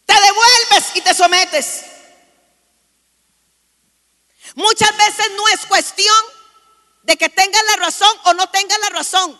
[0.05, 1.96] Te devuelves y te sometes.
[4.55, 6.25] Muchas veces no es cuestión
[7.03, 9.39] de que tengan la razón o no tengan la razón.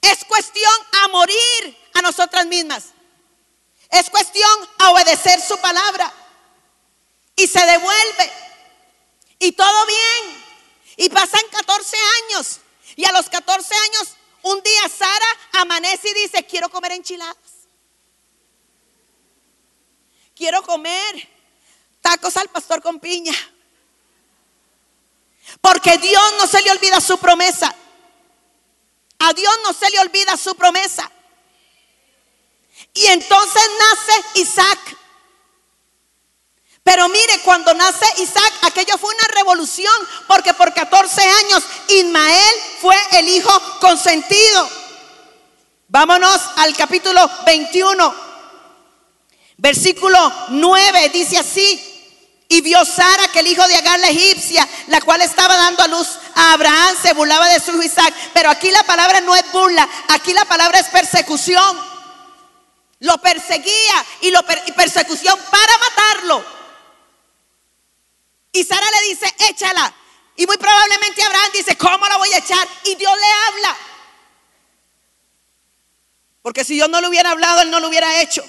[0.00, 0.72] Es cuestión
[1.02, 2.84] a morir a nosotras mismas.
[3.90, 6.12] Es cuestión a obedecer su palabra.
[7.36, 8.32] Y se devuelve.
[9.38, 10.44] Y todo bien.
[10.96, 12.60] Y pasan 14 años.
[12.96, 17.36] Y a los 14 años, un día Sara amanece y dice, quiero comer enchiladas.
[20.34, 21.37] Quiero comer
[22.00, 23.34] tacos al pastor con piña.
[25.60, 27.74] Porque Dios no se le olvida su promesa.
[29.18, 31.10] A Dios no se le olvida su promesa.
[32.94, 34.78] Y entonces nace Isaac.
[36.82, 39.92] Pero mire, cuando nace Isaac, aquello fue una revolución,
[40.26, 44.70] porque por 14 años Ismael fue el hijo consentido.
[45.88, 48.14] Vámonos al capítulo 21,
[49.58, 51.87] versículo 9, dice así.
[52.50, 55.88] Y vio Sara que el hijo de Agar la egipcia, la cual estaba dando a
[55.88, 58.14] luz a Abraham, se burlaba de su hijo Isaac.
[58.32, 61.78] Pero aquí la palabra no es burla, aquí la palabra es persecución.
[63.00, 66.44] Lo perseguía y, lo persecución para matarlo.
[68.50, 69.94] Y Sara le dice, échala.
[70.36, 72.66] Y muy probablemente Abraham dice, ¿cómo la voy a echar?
[72.84, 73.76] Y Dios le habla.
[76.40, 78.42] Porque si Dios no le hubiera hablado, él no lo hubiera hecho.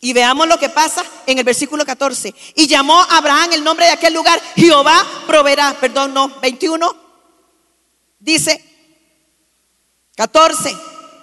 [0.00, 2.34] Y veamos lo que pasa en el versículo 14.
[2.54, 6.96] Y llamó a Abraham el nombre de aquel lugar, Jehová proveerá, perdón, no, 21.
[8.18, 8.64] Dice
[10.16, 10.76] 14,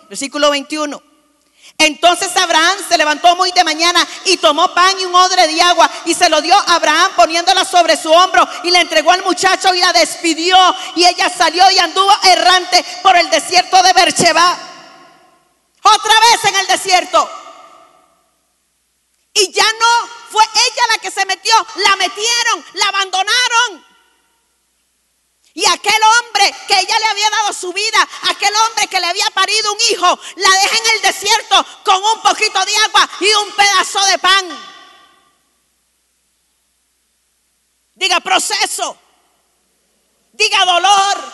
[0.10, 1.02] versículo 21.
[1.80, 5.90] Entonces Abraham se levantó muy de mañana y tomó pan y un odre de agua
[6.06, 9.74] y se lo dio a Abraham poniéndola sobre su hombro y le entregó al muchacho
[9.76, 10.58] y la despidió
[10.96, 14.58] y ella salió y anduvo errante por el desierto de Bercheba.
[15.84, 17.30] Otra vez en el desierto.
[19.40, 23.86] Y ya no fue ella la que se metió, la metieron, la abandonaron.
[25.54, 29.30] Y aquel hombre que ella le había dado su vida, aquel hombre que le había
[29.32, 33.52] parido un hijo, la deja en el desierto con un poquito de agua y un
[33.52, 34.60] pedazo de pan.
[37.94, 38.98] Diga proceso.
[40.34, 41.34] Diga dolor.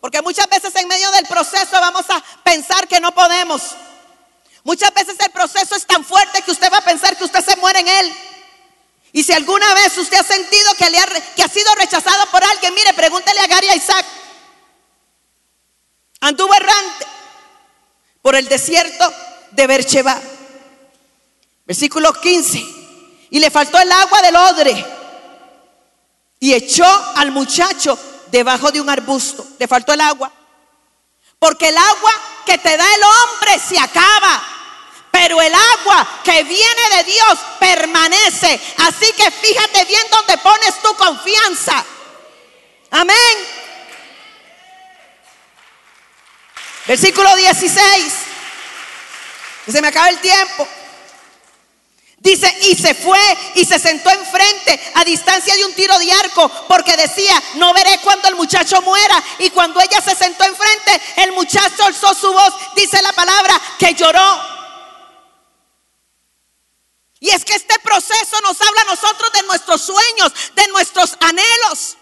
[0.00, 3.62] Porque muchas veces en medio del proceso vamos a pensar que no podemos.
[4.64, 7.56] Muchas veces el proceso es tan fuerte que usted va a pensar que usted se
[7.56, 8.14] muere en él.
[9.12, 10.84] Y si alguna vez usted ha sentido que,
[11.42, 14.06] ha, sido rechazado por alguien, mire, pregúntele a Gary Isaac.
[16.20, 17.06] Anduvo errante
[18.22, 19.12] por el desierto
[19.52, 20.20] de Bercheba.
[21.64, 22.64] Versículo 15.
[23.30, 24.86] Y le faltó el agua del odre.
[26.38, 26.86] Y echó
[27.16, 27.98] al muchacho
[28.30, 29.46] debajo de un arbusto.
[29.58, 30.32] Le faltó el agua.
[31.40, 32.12] Porque el agua
[32.44, 34.42] que te da el hombre se acaba.
[35.10, 38.60] Pero el agua que viene de Dios permanece.
[38.76, 41.84] Así que fíjate bien dónde pones tu confianza.
[42.90, 43.48] Amén.
[46.86, 48.12] Versículo 16.
[49.66, 50.68] Se me acaba el tiempo.
[52.20, 53.18] Dice, y se fue
[53.54, 57.98] y se sentó enfrente a distancia de un tiro de arco, porque decía, no veré
[58.02, 59.22] cuando el muchacho muera.
[59.38, 63.94] Y cuando ella se sentó enfrente, el muchacho alzó su voz, dice la palabra, que
[63.94, 64.60] lloró.
[67.20, 71.96] Y es que este proceso nos habla a nosotros de nuestros sueños, de nuestros anhelos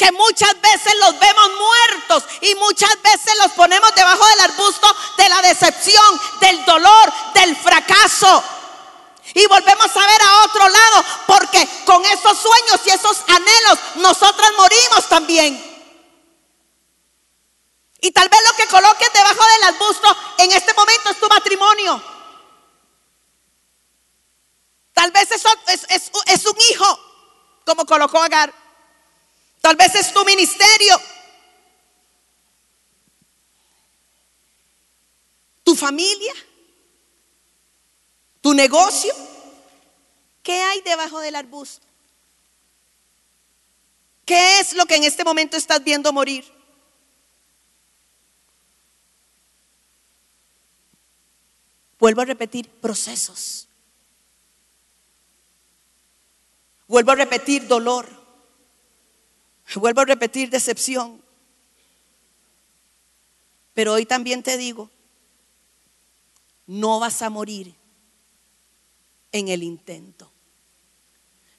[0.00, 5.28] que muchas veces los vemos muertos y muchas veces los ponemos debajo del arbusto de
[5.28, 8.42] la decepción, del dolor, del fracaso.
[9.34, 14.50] Y volvemos a ver a otro lado, porque con esos sueños y esos anhelos nosotras
[14.56, 15.52] morimos también.
[18.00, 22.02] Y tal vez lo que coloques debajo del arbusto en este momento es tu matrimonio.
[24.94, 27.00] Tal vez es un hijo,
[27.66, 28.59] como colocó Agar.
[29.60, 31.00] Tal vez es tu ministerio.
[35.62, 36.32] Tu familia.
[38.40, 39.14] Tu negocio.
[40.42, 41.86] ¿Qué hay debajo del arbusto?
[44.24, 46.44] ¿Qué es lo que en este momento estás viendo morir?
[51.98, 53.68] Vuelvo a repetir, procesos.
[56.88, 58.19] Vuelvo a repetir, dolor.
[59.78, 61.22] Vuelvo a repetir decepción.
[63.74, 64.90] Pero hoy también te digo,
[66.66, 67.74] no vas a morir
[69.32, 70.30] en el intento.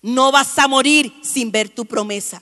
[0.02, 2.42] No vas a morir sin ver tu promesa.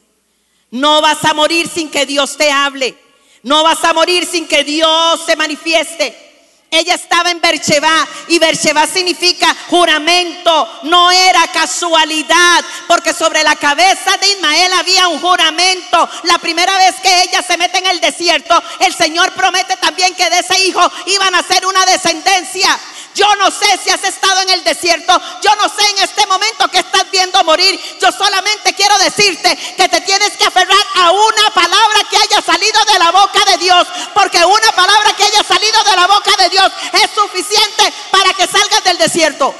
[0.72, 2.98] No vas a morir sin que Dios te hable.
[3.44, 6.29] No vas a morir sin que Dios se manifieste.
[6.72, 14.16] Ella estaba en Bercheba y Bercheba significa juramento, no era casualidad, porque sobre la cabeza
[14.18, 16.08] de Ismael había un juramento.
[16.24, 20.30] La primera vez que ella se mete en el desierto, el Señor promete también que
[20.30, 22.80] de ese hijo iban a ser una descendencia.
[23.16, 25.20] Yo no sé si has estado en el desierto.
[25.42, 27.80] Yo no sé en este momento que estás viendo morir.
[28.00, 32.86] Yo solamente quiero decirte que te tienes que aferrar a una palabra que haya salido
[32.86, 33.88] de la boca de Dios.
[34.14, 38.48] Porque una palabra que haya salido de la boca de Dios es suficiente para que
[38.48, 39.56] salgas del desierto.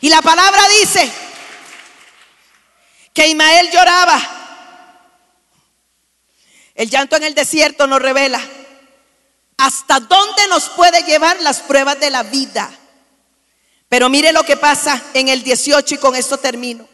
[0.00, 1.12] Y la palabra dice
[3.12, 4.20] que Ismael lloraba.
[6.74, 8.40] El llanto en el desierto nos revela
[9.58, 12.70] hasta dónde nos puede llevar las pruebas de la vida.
[13.88, 16.88] Pero mire lo que pasa en el 18 y con esto termino.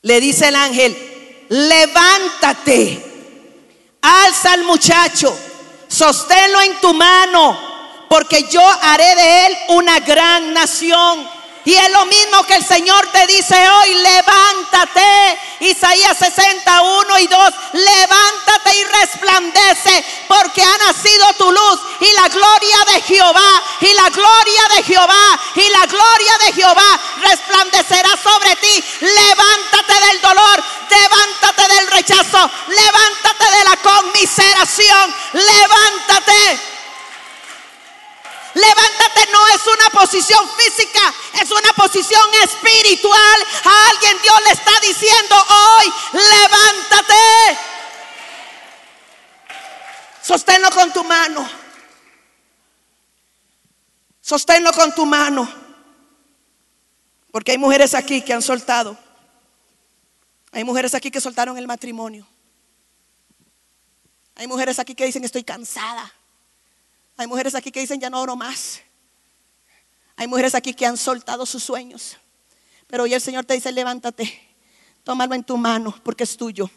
[0.00, 3.04] Le dice el ángel, levántate,
[4.00, 5.36] alza al muchacho,
[5.86, 11.28] sosténlo en tu mano, porque yo haré de él una gran nación
[11.64, 15.38] y es lo mismo que el Señor te dice hoy, levántate.
[15.60, 22.76] Isaías 61 y 2, levántate y resplandece porque ha nacido tu luz y la gloria
[22.92, 28.84] de Jehová, y la gloria de Jehová, y la gloria de Jehová resplandecerá sobre ti.
[29.00, 36.71] Levántate del dolor, levántate del rechazo, levántate de la conmiseración, levántate.
[38.54, 43.46] Levántate no es una posición física, es una posición espiritual.
[43.64, 47.58] A alguien Dios le está diciendo hoy, levántate.
[50.22, 51.48] Sosténlo con tu mano.
[54.20, 55.48] Sosténlo con tu mano.
[57.30, 58.96] Porque hay mujeres aquí que han soltado.
[60.52, 62.26] Hay mujeres aquí que soltaron el matrimonio.
[64.36, 66.12] Hay mujeres aquí que dicen estoy cansada.
[67.16, 68.80] Hay mujeres aquí que dicen, ya no oro más.
[70.16, 72.16] Hay mujeres aquí que han soltado sus sueños.
[72.86, 74.40] Pero hoy el Señor te dice, levántate,
[75.04, 76.70] tómalo en tu mano porque es tuyo.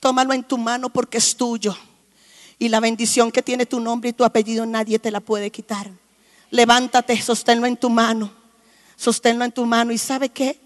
[0.00, 1.76] Tómalo en tu mano porque es tuyo.
[2.58, 5.90] Y la bendición que tiene tu nombre y tu apellido nadie te la puede quitar.
[6.50, 8.30] Levántate, sosténlo en tu mano.
[8.96, 9.92] Sosténlo en tu mano.
[9.92, 10.60] ¿Y sabe qué?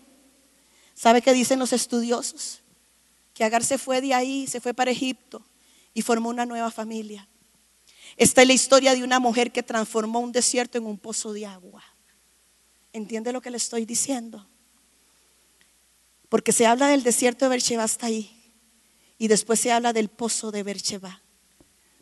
[0.94, 2.60] ¿Sabe qué dicen los estudiosos?
[3.32, 5.40] Que Agar se fue de ahí, se fue para Egipto
[5.94, 7.27] y formó una nueva familia.
[8.18, 11.46] Esta es la historia de una mujer que transformó un desierto en un pozo de
[11.46, 11.84] agua.
[12.92, 14.44] ¿Entiende lo que le estoy diciendo?
[16.28, 18.52] Porque se habla del desierto de Bercheba hasta ahí.
[19.18, 21.22] Y después se habla del pozo de Bercheba.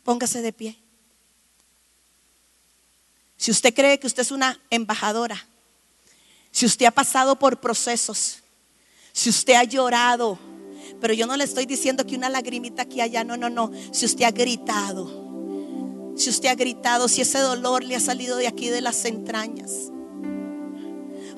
[0.04, 0.78] Póngase de pie.
[3.36, 5.46] Si usted cree que usted es una embajadora,
[6.50, 8.38] si usted ha pasado por procesos,
[9.12, 10.38] si usted ha llorado,
[10.98, 13.70] pero yo no le estoy diciendo que una lagrimita aquí allá, no, no, no.
[13.92, 15.25] Si usted ha gritado,
[16.16, 19.92] si usted ha gritado, si ese dolor le ha salido de aquí de las entrañas.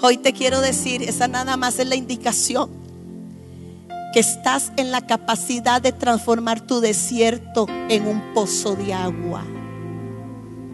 [0.01, 2.71] Hoy te quiero decir, esa nada más es la indicación
[4.13, 9.45] que estás en la capacidad de transformar tu desierto en un pozo de agua.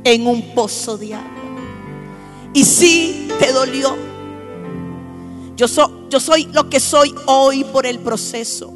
[0.04, 1.30] En un pozo de agua.
[2.52, 3.96] Y si te dolió.
[5.56, 5.66] Yo,
[6.10, 8.72] yo soy lo que soy hoy por el proceso.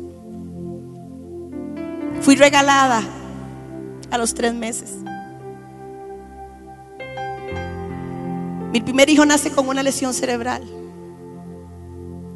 [2.23, 3.03] Fui regalada
[4.11, 4.91] a los tres meses.
[8.73, 10.63] Mi primer hijo nace con una lesión cerebral.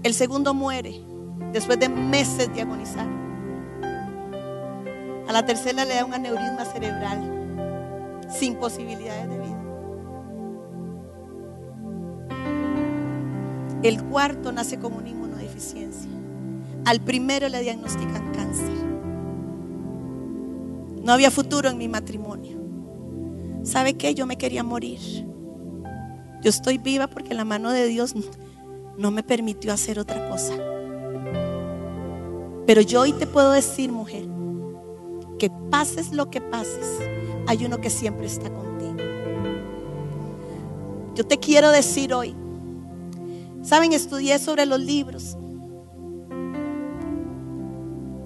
[0.03, 0.99] El segundo muere
[1.53, 3.07] después de meses de agonizar.
[5.29, 7.43] A la tercera le da un aneurisma cerebral
[8.31, 9.63] sin posibilidades de vida.
[13.83, 16.11] El cuarto nace con una inmunodeficiencia.
[16.87, 18.73] Al primero le diagnostican cáncer.
[21.03, 22.59] No había futuro en mi matrimonio.
[23.65, 24.15] ¿Sabe qué?
[24.15, 24.99] Yo me quería morir.
[26.43, 28.15] Yo estoy viva porque la mano de Dios
[28.99, 30.55] no me permitió hacer otra cosa.
[32.67, 34.25] Pero yo hoy te puedo decir, mujer,
[35.39, 36.99] que pases lo que pases,
[37.47, 38.97] hay uno que siempre está contigo.
[41.15, 42.35] Yo te quiero decir hoy,
[43.63, 45.37] saben, estudié sobre los libros.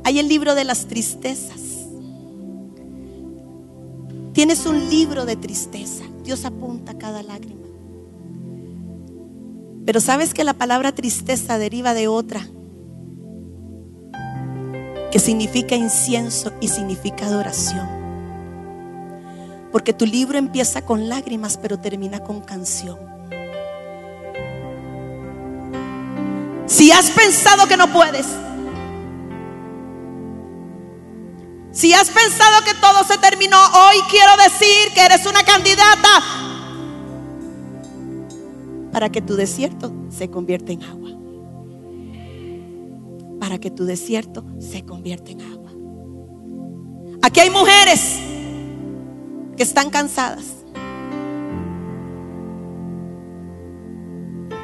[0.05, 1.89] Hay el libro de las tristezas.
[4.33, 6.05] Tienes un libro de tristeza.
[6.23, 7.66] Dios apunta cada lágrima.
[9.87, 12.45] Pero sabes que la palabra tristeza deriva de otra,
[15.13, 17.89] que significa incienso y significa adoración.
[19.71, 22.99] Porque tu libro empieza con lágrimas, pero termina con canción.
[26.67, 28.27] Si has pensado que no puedes,
[31.71, 36.46] si has pensado que todo se terminó, hoy quiero decir que eres una candidata
[38.97, 41.11] para que tu desierto se convierta en agua.
[43.39, 45.71] Para que tu desierto se convierta en agua.
[47.21, 48.17] Aquí hay mujeres
[49.55, 50.47] que están cansadas.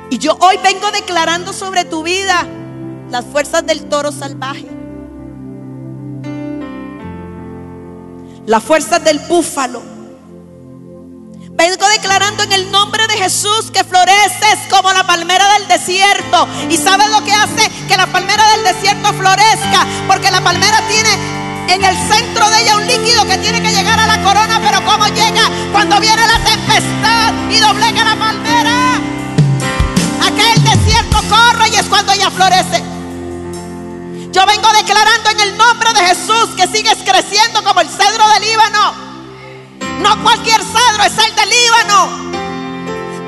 [0.08, 2.46] Y yo hoy vengo declarando sobre tu vida
[3.10, 4.66] las fuerzas del toro salvaje.
[8.46, 9.91] Las fuerzas del búfalo
[11.62, 16.48] Vengo declarando en el nombre de Jesús que floreces como la palmera del desierto.
[16.68, 19.86] ¿Y sabes lo que hace que la palmera del desierto florezca?
[20.08, 21.10] Porque la palmera tiene
[21.68, 24.84] en el centro de ella un líquido que tiene que llegar a la corona, pero
[24.84, 29.00] ¿cómo llega cuando viene la tempestad y doblega la palmera?
[30.20, 32.82] Aquel desierto corre y es cuando ella florece.
[34.32, 38.42] Yo vengo declarando en el nombre de Jesús que sigues creciendo como el cedro del
[38.50, 39.11] Líbano
[40.02, 42.32] no cualquier cedro, es el del Líbano.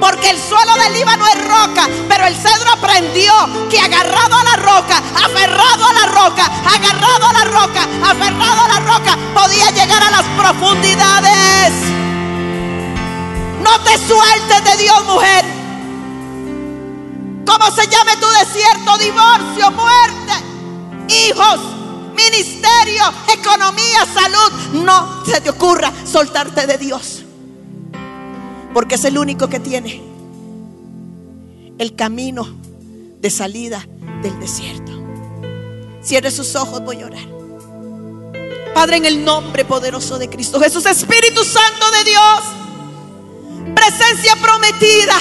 [0.00, 3.32] Porque el suelo del Líbano es roca, pero el cedro aprendió
[3.70, 8.68] que agarrado a la roca, aferrado a la roca, agarrado a la roca, aferrado a
[8.68, 11.72] la roca, podía llegar a las profundidades.
[13.62, 15.44] No te sueltes de Dios, mujer.
[17.46, 18.98] ¿Cómo se llame tu desierto?
[18.98, 20.32] Divorcio, muerte,
[21.08, 21.60] hijos,
[22.14, 23.02] ministerio,
[23.32, 24.82] economía, salud.
[24.84, 27.24] No se te ocurra soltarte de Dios.
[28.72, 30.02] Porque es el único que tiene
[31.78, 32.46] el camino
[33.20, 33.86] de salida
[34.22, 34.92] del desierto.
[36.02, 37.34] Cierre sus ojos, voy a orar.
[38.74, 45.16] Padre, en el nombre poderoso de Cristo Jesús, Espíritu Santo de Dios, presencia prometida.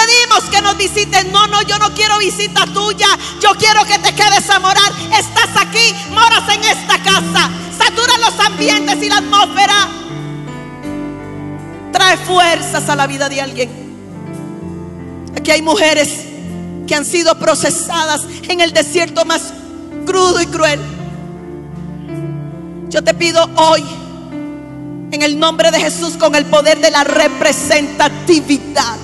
[0.00, 1.26] Pedimos que nos visites.
[1.30, 3.08] No, no, yo no quiero visita tuya.
[3.40, 4.92] Yo quiero que te quedes a morar.
[5.18, 7.50] Estás aquí, moras en esta casa.
[7.76, 9.88] Satura los ambientes y la atmósfera.
[11.92, 13.70] Trae fuerzas a la vida de alguien.
[15.36, 16.08] Aquí hay mujeres
[16.86, 19.52] que han sido procesadas en el desierto más
[20.06, 20.80] crudo y cruel.
[22.88, 23.84] Yo te pido hoy,
[25.12, 28.96] en el nombre de Jesús, con el poder de la representatividad,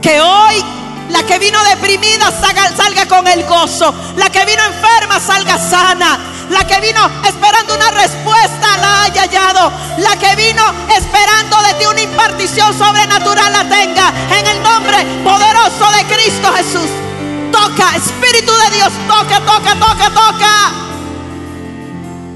[0.00, 0.64] que hoy
[1.10, 3.94] la que vino deprimida salga, salga, con el gozo.
[4.16, 6.18] La que vino enferma salga sana.
[6.50, 9.72] La que vino esperando una respuesta la haya hallado.
[9.98, 10.62] La que vino
[10.96, 14.12] esperando de ti una impartición sobrenatural la tenga.
[14.38, 16.90] En el nombre poderoso de Cristo Jesús.
[17.50, 20.72] Toca, Espíritu de Dios, toca, toca, toca, toca.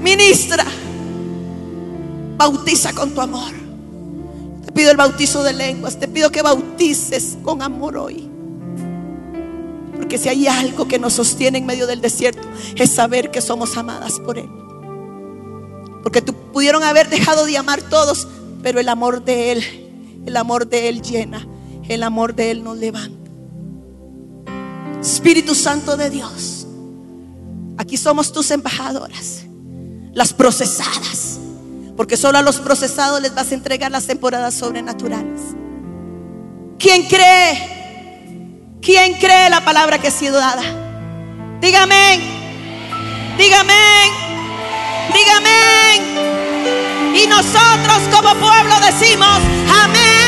[0.01, 0.65] Ministra,
[2.37, 3.62] bautiza con tu amor.
[4.73, 5.99] Pido el bautizo de lenguas.
[5.99, 8.29] Te pido que bautices con amor hoy.
[9.95, 13.77] Porque si hay algo que nos sostiene en medio del desierto, es saber que somos
[13.77, 14.49] amadas por Él.
[16.03, 18.27] Porque tú pudieron haber dejado de amar todos,
[18.61, 19.63] pero el amor de Él,
[20.25, 21.47] el amor de Él llena,
[21.87, 23.31] el amor de Él nos levanta.
[25.01, 26.65] Espíritu Santo de Dios,
[27.77, 29.43] aquí somos tus embajadoras,
[30.13, 31.32] las procesadas,
[31.95, 35.41] porque solo a los procesados les vas a entregar las temporadas sobrenaturales.
[36.79, 38.79] ¿Quién cree?
[38.81, 40.63] ¿Quién cree la palabra que ha sido dada?
[41.61, 42.19] Dígame,
[43.37, 43.73] dígame,
[45.13, 45.53] dígame.
[47.15, 49.39] Y nosotros como pueblo decimos,
[49.83, 50.23] amén.